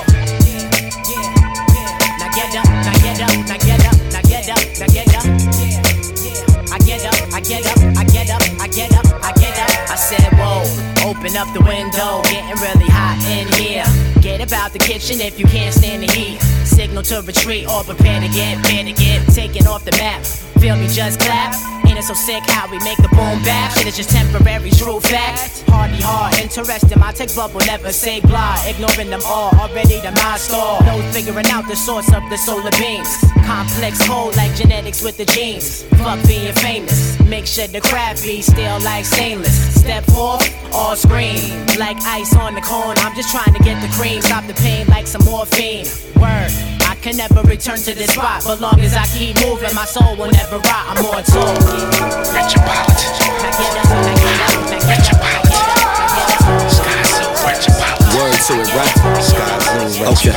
Now 2.18 2.28
get 2.34 2.56
up, 2.56 2.66
now 2.66 2.92
get 3.02 3.20
up, 3.20 3.30
now 3.46 3.58
get 3.58 3.86
up, 3.86 3.96
now 4.10 4.22
get 4.22 4.48
up, 4.50 4.58
now 4.80 4.86
get 4.90 5.14
up. 5.14 5.24
I 6.72 6.78
get 6.78 7.04
up, 7.06 7.14
I 7.32 7.40
get 7.40 7.66
up, 7.66 7.78
I 7.96 8.04
get 8.04 8.30
up, 8.30 8.42
I 8.60 8.66
get 8.66 8.92
up, 8.96 9.06
I 9.22 9.32
get 9.38 9.58
up. 9.58 9.90
I 9.90 9.94
said, 9.94 10.26
whoa, 10.34 10.64
open 11.08 11.36
up 11.36 11.52
the 11.54 11.62
window, 11.62 12.22
getting 12.24 12.60
really 12.60 12.90
hot 12.90 13.22
in 13.30 13.46
here. 13.54 13.84
Get 14.20 14.40
about 14.40 14.72
the 14.72 14.80
kitchen 14.80 15.20
if 15.20 15.38
you 15.38 15.46
can't 15.46 15.72
stand 15.72 16.02
the 16.02 16.10
heat. 16.12 16.40
Signal 16.64 17.04
to 17.04 17.22
retreat 17.22 17.68
or 17.68 17.84
prepare 17.84 18.20
to 18.20 18.28
get, 18.28 18.60
prepare 18.60 18.84
to 18.84 18.92
get 18.92 19.28
taken 19.28 19.68
off 19.68 19.84
the 19.84 19.92
map. 19.92 20.24
Feel 20.58 20.76
me, 20.76 20.88
just 20.88 21.20
clap. 21.20 21.54
Ain't 21.94 22.04
so 22.04 22.14
sick 22.14 22.42
how 22.48 22.68
we 22.68 22.78
make 22.80 22.96
the 22.98 23.08
boom 23.10 23.40
back? 23.44 23.70
Shit 23.70 23.86
is 23.86 23.96
just 23.96 24.10
temporary, 24.10 24.70
true 24.70 24.98
fact. 24.98 25.62
Hardy 25.68 26.02
hard, 26.02 26.34
interesting. 26.40 26.98
My 26.98 27.12
text 27.12 27.36
bubble 27.36 27.60
never 27.60 27.92
say 27.92 28.20
blah. 28.20 28.58
Ignoring 28.66 29.10
them 29.10 29.20
all, 29.24 29.54
already 29.54 30.00
the 30.00 30.10
mind 30.10 30.40
store. 30.40 30.82
No 30.82 31.00
figuring 31.12 31.46
out 31.46 31.68
the 31.68 31.76
source 31.76 32.12
of 32.12 32.28
the 32.30 32.36
solar 32.36 32.72
beams. 32.72 33.08
Complex 33.46 34.04
code 34.08 34.34
like 34.36 34.54
genetics 34.56 35.02
with 35.04 35.16
the 35.16 35.24
genes. 35.24 35.84
Fuck 36.02 36.26
being 36.26 36.52
famous. 36.54 37.20
Make 37.20 37.46
sure 37.46 37.68
the 37.68 37.80
craft 37.80 38.24
be 38.24 38.42
still 38.42 38.80
like 38.80 39.04
stainless. 39.04 39.54
Step 39.80 40.02
forth, 40.06 40.42
all 40.74 40.96
scream. 40.96 41.64
Like 41.78 41.96
ice 42.02 42.34
on 42.34 42.56
the 42.56 42.60
cone. 42.60 42.98
I'm 42.98 43.14
just 43.14 43.30
trying 43.30 43.54
to 43.54 43.62
get 43.62 43.80
the 43.80 43.88
cream. 43.94 44.20
Stop 44.20 44.46
the 44.48 44.54
pain 44.54 44.86
like 44.88 45.06
some 45.06 45.24
morphine. 45.24 45.86
Word. 46.20 46.73
I 47.04 47.08
can 47.08 47.18
never 47.18 47.42
return 47.42 47.76
to 47.76 47.94
this 47.94 48.14
spot, 48.14 48.44
but 48.46 48.62
long 48.62 48.80
as 48.80 48.94
I 48.94 49.04
keep 49.08 49.36
moving, 49.44 49.74
my 49.74 49.84
soul 49.84 50.16
will 50.16 50.30
never 50.30 50.56
rot. 50.56 50.96
I'm 50.96 51.04
on 51.04 51.22
tour. 51.22 52.14
Words 54.24 54.53
to 58.44 58.60
it, 58.60 58.68
right? 58.76 58.92
Okay. 60.12 60.36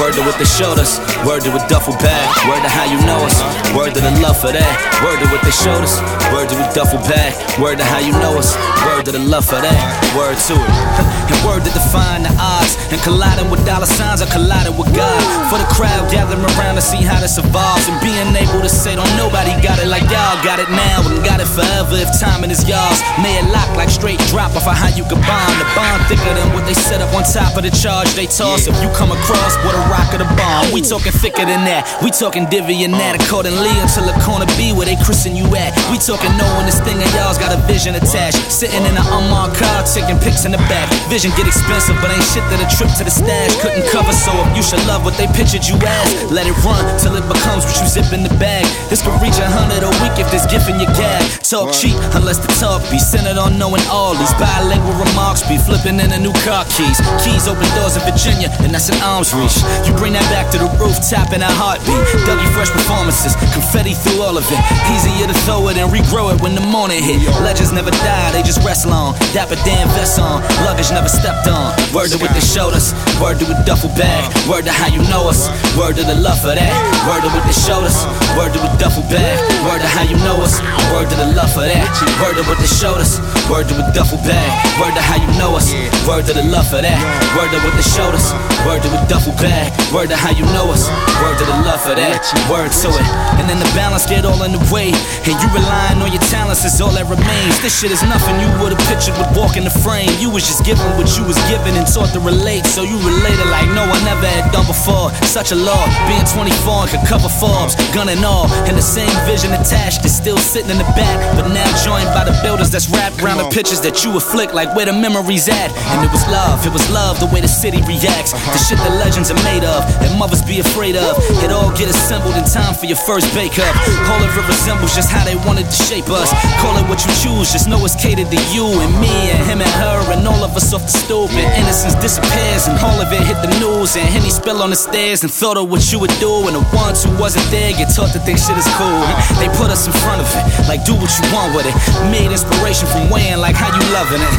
Word 0.00 0.16
to 0.16 0.24
what 0.24 0.40
they 0.40 0.48
showed 0.48 0.80
us. 0.80 0.96
Word 1.20 1.44
to 1.44 1.52
a 1.52 1.60
duffel 1.68 1.92
bag. 2.00 2.24
Word 2.48 2.64
to 2.64 2.70
how 2.72 2.88
you 2.88 2.96
know 3.04 3.20
us. 3.28 3.36
Word 3.76 3.92
to 3.92 4.00
the 4.00 4.08
love 4.24 4.40
for 4.40 4.56
that. 4.56 4.72
Word 5.04 5.20
to 5.20 5.28
what 5.28 5.44
they 5.44 5.52
showed. 5.52 5.84
Word 6.32 6.48
to 6.48 6.56
a 6.56 6.66
duffel 6.72 6.96
bag. 7.04 7.36
Word 7.60 7.76
to 7.76 7.84
how 7.84 8.00
you 8.00 8.16
know 8.24 8.40
us. 8.40 8.56
Word 8.88 9.04
to 9.04 9.12
the 9.12 9.20
love 9.20 9.44
for 9.44 9.60
that. 9.60 9.76
Word 10.16 10.40
to 10.48 10.56
it. 10.56 10.72
And 11.26 11.42
word 11.42 11.66
to 11.66 11.72
define 11.74 12.22
the 12.22 12.32
odds. 12.38 12.78
And 12.94 13.02
colliding 13.02 13.50
with 13.50 13.66
dollar 13.66 13.90
signs 13.90 14.22
or 14.22 14.30
colliding 14.32 14.78
with 14.78 14.88
God. 14.96 15.20
For 15.52 15.58
the 15.58 15.68
crowd 15.74 16.08
gathering 16.08 16.40
around 16.56 16.80
to 16.80 16.84
see 16.84 17.04
how 17.04 17.20
this 17.20 17.36
evolves. 17.36 17.84
And 17.90 18.00
being 18.00 18.32
able 18.32 18.62
to 18.64 18.70
say, 18.70 18.96
don't 18.96 19.10
nobody 19.18 19.52
got 19.60 19.76
it 19.82 19.90
like 19.92 20.08
y'all 20.08 20.40
got 20.40 20.56
it 20.56 20.70
now. 20.70 21.04
And 21.04 21.20
got 21.20 21.44
it 21.44 21.50
forever 21.50 22.00
if 22.00 22.08
timing 22.16 22.54
is 22.54 22.64
y'all's. 22.64 23.02
May 23.20 23.36
it 23.36 23.46
lock 23.52 23.68
like 23.76 23.90
straight 23.90 24.22
drop 24.32 24.56
off 24.56 24.64
of 24.64 24.78
how 24.78 24.88
you 24.94 25.04
can 25.04 25.20
bond. 25.20 25.54
The 25.60 25.66
bond 25.74 26.00
thicker 26.08 26.32
than 26.32 26.54
what 26.54 26.64
they 26.64 26.78
set 26.78 27.02
up 27.02 27.12
on 27.12 27.25
top 27.32 27.58
of 27.58 27.62
the 27.66 27.74
charge 27.74 28.12
they 28.14 28.26
toss. 28.26 28.66
If 28.70 28.76
you 28.78 28.88
come 28.94 29.10
across 29.10 29.58
with 29.66 29.74
a 29.74 29.82
rock 29.90 30.14
of 30.14 30.22
the 30.22 30.30
bomb, 30.38 30.70
we 30.70 30.80
talking 30.82 31.12
thicker 31.12 31.42
than 31.42 31.66
that. 31.66 31.86
We 32.02 32.10
talking 32.14 32.46
divvy 32.46 32.86
and 32.86 32.94
that 32.94 33.18
accordingly 33.18 33.72
until 33.82 34.06
the 34.06 34.16
corner 34.22 34.46
B 34.54 34.70
where 34.70 34.86
they 34.86 34.98
christen 35.02 35.34
you 35.34 35.46
at. 35.58 35.74
We 35.90 35.98
talking 35.98 36.30
knowing 36.38 36.66
this 36.66 36.78
thing 36.82 36.98
of 37.02 37.10
y'all's 37.14 37.38
got 37.38 37.50
a 37.50 37.60
vision 37.66 37.98
attached. 37.98 38.38
Sitting 38.50 38.82
in 38.86 38.94
an 38.94 39.06
unmarked 39.10 39.58
car, 39.58 39.82
taking 39.82 40.18
pics 40.22 40.46
in 40.46 40.52
the 40.54 40.62
back. 40.70 40.86
Vision 41.10 41.34
get 41.34 41.50
expensive, 41.50 41.98
but 41.98 42.14
ain't 42.14 42.24
shit 42.30 42.44
that 42.52 42.62
a 42.62 42.68
trip 42.70 42.90
to 42.98 43.02
the 43.02 43.12
stash 43.12 43.58
couldn't 43.58 43.86
cover. 43.90 44.14
So 44.14 44.30
if 44.46 44.50
you 44.54 44.62
should 44.62 44.82
love 44.86 45.02
what 45.02 45.18
they 45.18 45.26
pictured 45.34 45.66
you 45.66 45.76
as, 45.82 46.08
let 46.30 46.46
it 46.46 46.56
run 46.62 46.82
till 47.02 47.18
it 47.18 47.26
becomes 47.26 47.66
what 47.66 47.76
you 47.82 47.86
zip 47.90 48.10
in 48.14 48.22
the 48.22 48.32
bag. 48.38 48.64
This 48.86 49.02
could 49.02 49.16
reach 49.18 49.38
a 49.42 49.48
hundred 49.50 49.82
a 49.82 49.90
week 50.02 50.16
if 50.20 50.30
there's 50.30 50.46
gift 50.46 50.70
in 50.70 50.78
your 50.78 50.90
gag. 50.94 51.24
Talk 51.42 51.74
cheap 51.74 51.98
unless 52.14 52.38
the 52.38 52.50
talk 52.60 52.82
be 52.90 52.98
centered 52.98 53.38
on 53.38 53.58
knowing 53.58 53.82
all 53.90 54.14
these 54.14 54.32
bilingual 54.38 54.94
remarks 54.94 55.42
be 55.46 55.58
flipping 55.58 55.98
in 55.98 56.10
the 56.10 56.20
new 56.20 56.34
car 56.46 56.64
keys. 56.70 56.98
Keys 57.22 57.48
open 57.48 57.68
doors 57.74 57.96
in 57.96 58.02
Virginia, 58.04 58.48
and 58.62 58.72
that's 58.72 58.88
an 58.88 59.00
arm's 59.02 59.32
reach. 59.34 59.56
You 59.86 59.92
bring 59.96 60.12
that 60.14 60.26
back 60.32 60.50
to 60.52 60.58
the 60.58 60.68
rooftop 60.80 61.32
in 61.32 61.42
a 61.42 61.50
heartbeat. 61.50 61.98
Dougie 62.26 62.48
Fresh 62.54 62.70
performances, 62.70 63.34
confetti 63.52 63.94
through 63.94 64.22
all 64.22 64.36
of 64.36 64.44
it. 64.48 64.60
Easier 64.92 65.26
to 65.26 65.36
throw 65.44 65.68
it 65.68 65.76
and 65.76 65.90
regrow 65.90 66.32
it 66.34 66.40
when 66.40 66.54
the 66.54 66.64
morning 66.64 67.02
hit. 67.02 67.22
Legends 67.42 67.72
never 67.72 67.90
die, 68.04 68.30
they 68.32 68.42
just 68.42 68.62
rest 68.64 68.86
long. 68.86 69.14
Dapper 69.32 69.58
Dan 69.66 69.88
vest 69.96 70.18
on, 70.18 70.42
luggage 70.66 70.90
never 70.90 71.08
stepped 71.08 71.46
on. 71.48 71.74
Word 71.94 72.10
to 72.12 72.18
what 72.18 72.32
they 72.34 72.44
showed 72.44 72.74
us, 72.74 72.92
word 73.20 73.38
to 73.40 73.46
a 73.48 73.56
duffel 73.64 73.90
bag. 73.96 74.28
Word 74.48 74.64
to 74.66 74.72
how 74.72 74.88
you 74.88 75.02
know 75.08 75.28
us, 75.28 75.48
word 75.76 75.96
to 75.96 76.04
the 76.04 76.16
love 76.16 76.40
for 76.40 76.54
that. 76.54 76.72
Word 77.08 77.22
to 77.24 77.30
what 77.32 77.44
they 77.46 77.56
showed 77.56 77.84
us, 77.84 78.04
word 78.36 78.52
to 78.52 78.60
a 78.60 78.70
duffel 78.78 79.04
bag. 79.08 79.38
Word 79.66 79.80
to 79.80 79.88
how 79.88 80.04
you 80.04 80.16
know 80.26 80.40
us, 80.42 80.60
word 80.92 81.08
to 81.10 81.16
the 81.16 81.32
love 81.32 81.52
for 81.52 81.66
that. 81.66 81.86
Word 82.20 82.36
to 82.36 82.44
what 82.48 82.58
they 82.58 82.70
showed 82.70 83.00
us, 83.00 83.18
word 83.48 83.68
to 83.68 83.74
a 83.76 83.84
duffel 83.92 84.18
bag. 84.26 84.48
Word 84.80 84.94
to 84.94 85.02
how 85.02 85.16
you 85.16 85.30
know 85.38 85.56
us, 85.56 85.72
word 86.06 86.26
to 86.26 86.32
the 86.34 86.44
love 86.44 86.68
for 86.68 86.82
that. 86.82 86.95
Word 87.36 87.52
to 87.52 87.60
what 87.60 87.76
they 87.76 87.84
showed 87.84 88.16
us, 88.16 88.32
word 88.64 88.80
to 88.80 88.88
a 88.88 89.00
duffel 89.08 89.36
bag. 89.36 89.70
Word 89.92 90.08
to 90.08 90.16
how 90.16 90.32
you 90.32 90.44
know 90.56 90.72
us, 90.72 90.88
word 91.20 91.36
to 91.36 91.44
the 91.44 91.56
love 91.68 91.80
for 91.84 91.92
that. 91.92 92.24
Word 92.48 92.72
to 92.72 92.88
it. 92.88 93.06
And 93.36 93.44
then 93.44 93.60
the 93.60 93.68
balance 93.76 94.08
get 94.08 94.24
all 94.24 94.40
in 94.42 94.56
the 94.56 94.62
way. 94.72 94.90
And 95.28 95.34
you 95.36 95.48
relying 95.52 96.00
on 96.00 96.10
your 96.10 96.24
talents 96.32 96.64
is 96.64 96.80
all 96.80 96.92
that 96.96 97.04
remains. 97.06 97.60
This 97.60 97.76
shit 97.76 97.92
is 97.92 98.00
nothing 98.08 98.40
you 98.40 98.48
would've 98.56 98.80
pictured 98.88 99.14
with 99.20 99.28
walking 99.36 99.68
the 99.68 99.74
frame. 99.84 100.08
You 100.16 100.32
was 100.32 100.48
just 100.48 100.64
given 100.64 100.84
what 100.96 101.12
you 101.14 101.28
was 101.28 101.36
given 101.46 101.76
and 101.76 101.84
taught 101.84 102.10
to 102.16 102.20
relate. 102.20 102.64
So 102.64 102.82
you 102.82 102.96
related 103.04 103.46
like 103.52 103.68
no 103.76 103.84
one 103.84 104.00
ever 104.08 104.26
had 104.26 104.48
done 104.50 104.66
before. 104.66 105.12
Such 105.28 105.52
a 105.52 105.58
law, 105.58 105.84
being 106.08 106.24
24 106.24 106.88
and 106.88 106.90
could 106.90 107.04
cover 107.04 107.28
Forbes, 107.28 107.76
gun 107.92 108.08
and 108.08 108.24
all. 108.24 108.48
And 108.64 108.76
the 108.76 108.84
same 108.84 109.12
vision 109.28 109.52
attached 109.52 110.04
is 110.04 110.16
still 110.16 110.38
sitting 110.38 110.70
in 110.70 110.78
the 110.78 110.88
back. 110.96 111.16
But 111.36 111.52
now 111.52 111.68
joined 111.84 112.08
by 112.16 112.24
the 112.24 112.34
builders 112.42 112.70
that's 112.70 112.88
wrapped 112.88 113.20
around 113.20 113.38
the 113.38 113.50
pictures 113.52 113.80
that 113.82 114.04
you 114.04 114.16
afflict, 114.16 114.54
like 114.54 114.74
where 114.74 114.86
the 114.86 114.96
memories 114.96 115.48
at. 115.48 115.70
And 115.92 116.00
it 116.00 116.10
was 116.10 116.24
love, 116.32 116.64
it 116.66 116.72
was 116.72 116.85
love, 116.90 117.18
the 117.20 117.26
way 117.32 117.40
the 117.40 117.48
city 117.50 117.80
reacts. 117.84 118.32
The 118.32 118.38
uh-huh. 118.38 118.66
shit 118.66 118.78
that 118.78 118.94
legends 119.00 119.30
are 119.30 119.40
made 119.42 119.64
of, 119.64 119.82
that 120.00 120.12
mothers 120.18 120.42
be 120.42 120.60
afraid 120.60 120.96
of. 120.96 121.18
It 121.42 121.50
all 121.50 121.70
get 121.74 121.88
assembled 121.88 122.36
in 122.36 122.44
time 122.44 122.74
for 122.74 122.86
your 122.86 122.98
first 122.98 123.28
bake 123.34 123.58
up. 123.58 123.74
All 124.10 124.20
of 124.22 124.30
it 124.30 124.46
resembles 124.46 124.94
just 124.94 125.10
how 125.10 125.24
they 125.24 125.36
wanted 125.48 125.66
to 125.66 125.78
shape 125.88 126.08
us. 126.08 126.30
Call 126.62 126.76
it 126.78 126.86
what 126.86 127.02
you 127.02 127.12
choose, 127.18 127.50
just 127.50 127.68
know 127.68 127.80
it's 127.84 127.96
catered 127.96 128.30
to 128.30 128.40
you 128.54 128.66
and 128.82 128.92
me 129.00 129.12
and 129.32 129.40
him 129.48 129.60
and 129.60 129.74
her 129.82 129.98
and 130.12 130.26
all 130.26 130.42
of 130.44 130.54
us 130.54 130.72
off 130.72 130.82
the 130.86 130.94
stoop. 130.94 131.30
And 131.34 131.48
innocence 131.58 131.96
disappears 131.98 132.68
and 132.68 132.78
all 132.84 132.98
of 133.00 133.10
it 133.10 133.22
hit 133.24 133.38
the 133.42 133.50
news. 133.58 133.96
And 133.96 134.06
Henny 134.06 134.30
spill 134.30 134.62
on 134.62 134.70
the 134.70 134.78
stairs 134.78 135.22
and 135.22 135.32
thought 135.32 135.56
of 135.56 135.70
what 135.70 135.82
you 135.90 135.98
would 135.98 136.14
do. 136.22 136.46
And 136.46 136.54
the 136.54 136.64
ones 136.76 137.02
who 137.02 137.10
wasn't 137.18 137.46
there 137.50 137.72
get 137.72 137.90
taught 137.94 138.12
to 138.12 138.20
think 138.20 138.38
shit 138.38 138.56
is 138.56 138.68
cool. 138.78 139.02
Uh-huh. 139.02 139.40
They 139.40 139.48
put 139.56 139.70
us 139.72 139.86
in 139.86 139.94
front 140.04 140.20
of 140.20 140.28
it, 140.30 140.44
like 140.68 140.84
do 140.84 140.94
what 140.94 141.10
you 141.18 141.24
want 141.34 141.56
with 141.56 141.66
it. 141.66 141.74
Made 142.12 142.30
inspiration 142.30 142.86
from 142.88 143.10
weighing, 143.10 143.40
like 143.40 143.56
how 143.56 143.72
you 143.72 143.82
loving 143.90 144.22
it. 144.22 144.32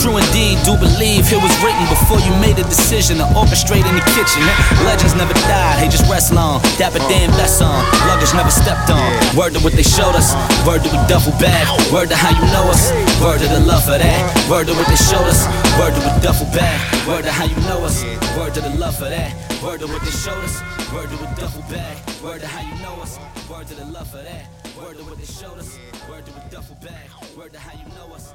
True 0.00 0.20
indeed, 0.20 0.60
do 0.62 0.76
believe 0.78 1.26
it 1.32 1.40
was 1.40 1.54
written 1.64 1.87
before 1.88 2.20
you 2.20 2.32
made 2.40 2.58
a 2.58 2.66
decision 2.68 3.18
to 3.18 3.26
orchestrate 3.34 3.84
in 3.84 3.94
the 3.96 4.04
kitchen. 4.14 4.44
Legends 4.84 5.14
never 5.16 5.34
died, 5.48 5.82
they 5.82 5.88
just 5.88 6.08
rest 6.08 6.32
long. 6.32 6.60
Dapper 6.76 7.00
Dan 7.08 7.30
best 7.40 7.60
on, 7.60 7.84
luggage 8.06 8.32
never 8.34 8.50
stepped 8.50 8.90
on. 8.90 9.08
Word 9.36 9.54
to 9.54 9.60
what 9.60 9.72
they 9.72 9.82
showed 9.82 10.14
us, 10.14 10.32
word 10.66 10.84
to 10.84 10.90
a 10.92 11.00
duffel 11.08 11.32
bag. 11.40 11.66
Word 11.92 12.08
to 12.10 12.16
how 12.16 12.30
you 12.30 12.44
know 12.52 12.68
us, 12.70 12.92
word 13.20 13.40
to 13.40 13.48
the 13.48 13.60
love 13.60 13.84
for 13.84 13.98
that. 13.98 14.20
Word 14.50 14.66
to 14.68 14.74
what 14.74 14.86
they 14.86 14.96
showed 14.96 15.26
us, 15.26 15.44
word 15.80 15.92
to 15.96 16.00
a 16.04 16.12
duffel 16.20 16.46
bag. 16.52 16.78
Word 17.08 17.24
to 17.24 17.32
how 17.32 17.44
you 17.44 17.56
know 17.68 17.84
us, 17.84 18.04
word 18.36 18.54
to 18.54 18.60
the 18.60 18.70
love 18.76 18.96
for 18.96 19.08
that. 19.08 19.32
Word 19.62 19.80
to 19.80 19.86
what 19.86 20.02
they 20.02 20.12
showed 20.12 20.44
us, 20.44 20.60
word 20.92 21.08
to 21.10 21.16
a 21.16 21.28
duffel 21.40 21.62
bag. 21.68 21.96
Word 22.22 22.40
to 22.40 22.46
how 22.46 22.62
you 22.62 22.82
know 22.82 23.00
us, 23.02 23.18
word 23.48 23.66
to 23.66 23.74
the 23.74 23.84
love 23.86 24.08
for 24.10 24.22
that. 24.22 24.46
Word 24.78 24.96
to 24.98 25.04
what 25.04 25.18
they 25.18 25.24
showed 25.24 25.58
us, 25.58 25.78
word 26.08 26.24
to 26.26 26.32
a 26.32 26.50
duffel 26.50 26.76
bag. 26.80 27.08
Word 27.36 27.52
to 27.52 27.58
how 27.58 27.72
you 27.72 27.88
know 27.94 28.14
us, 28.14 28.34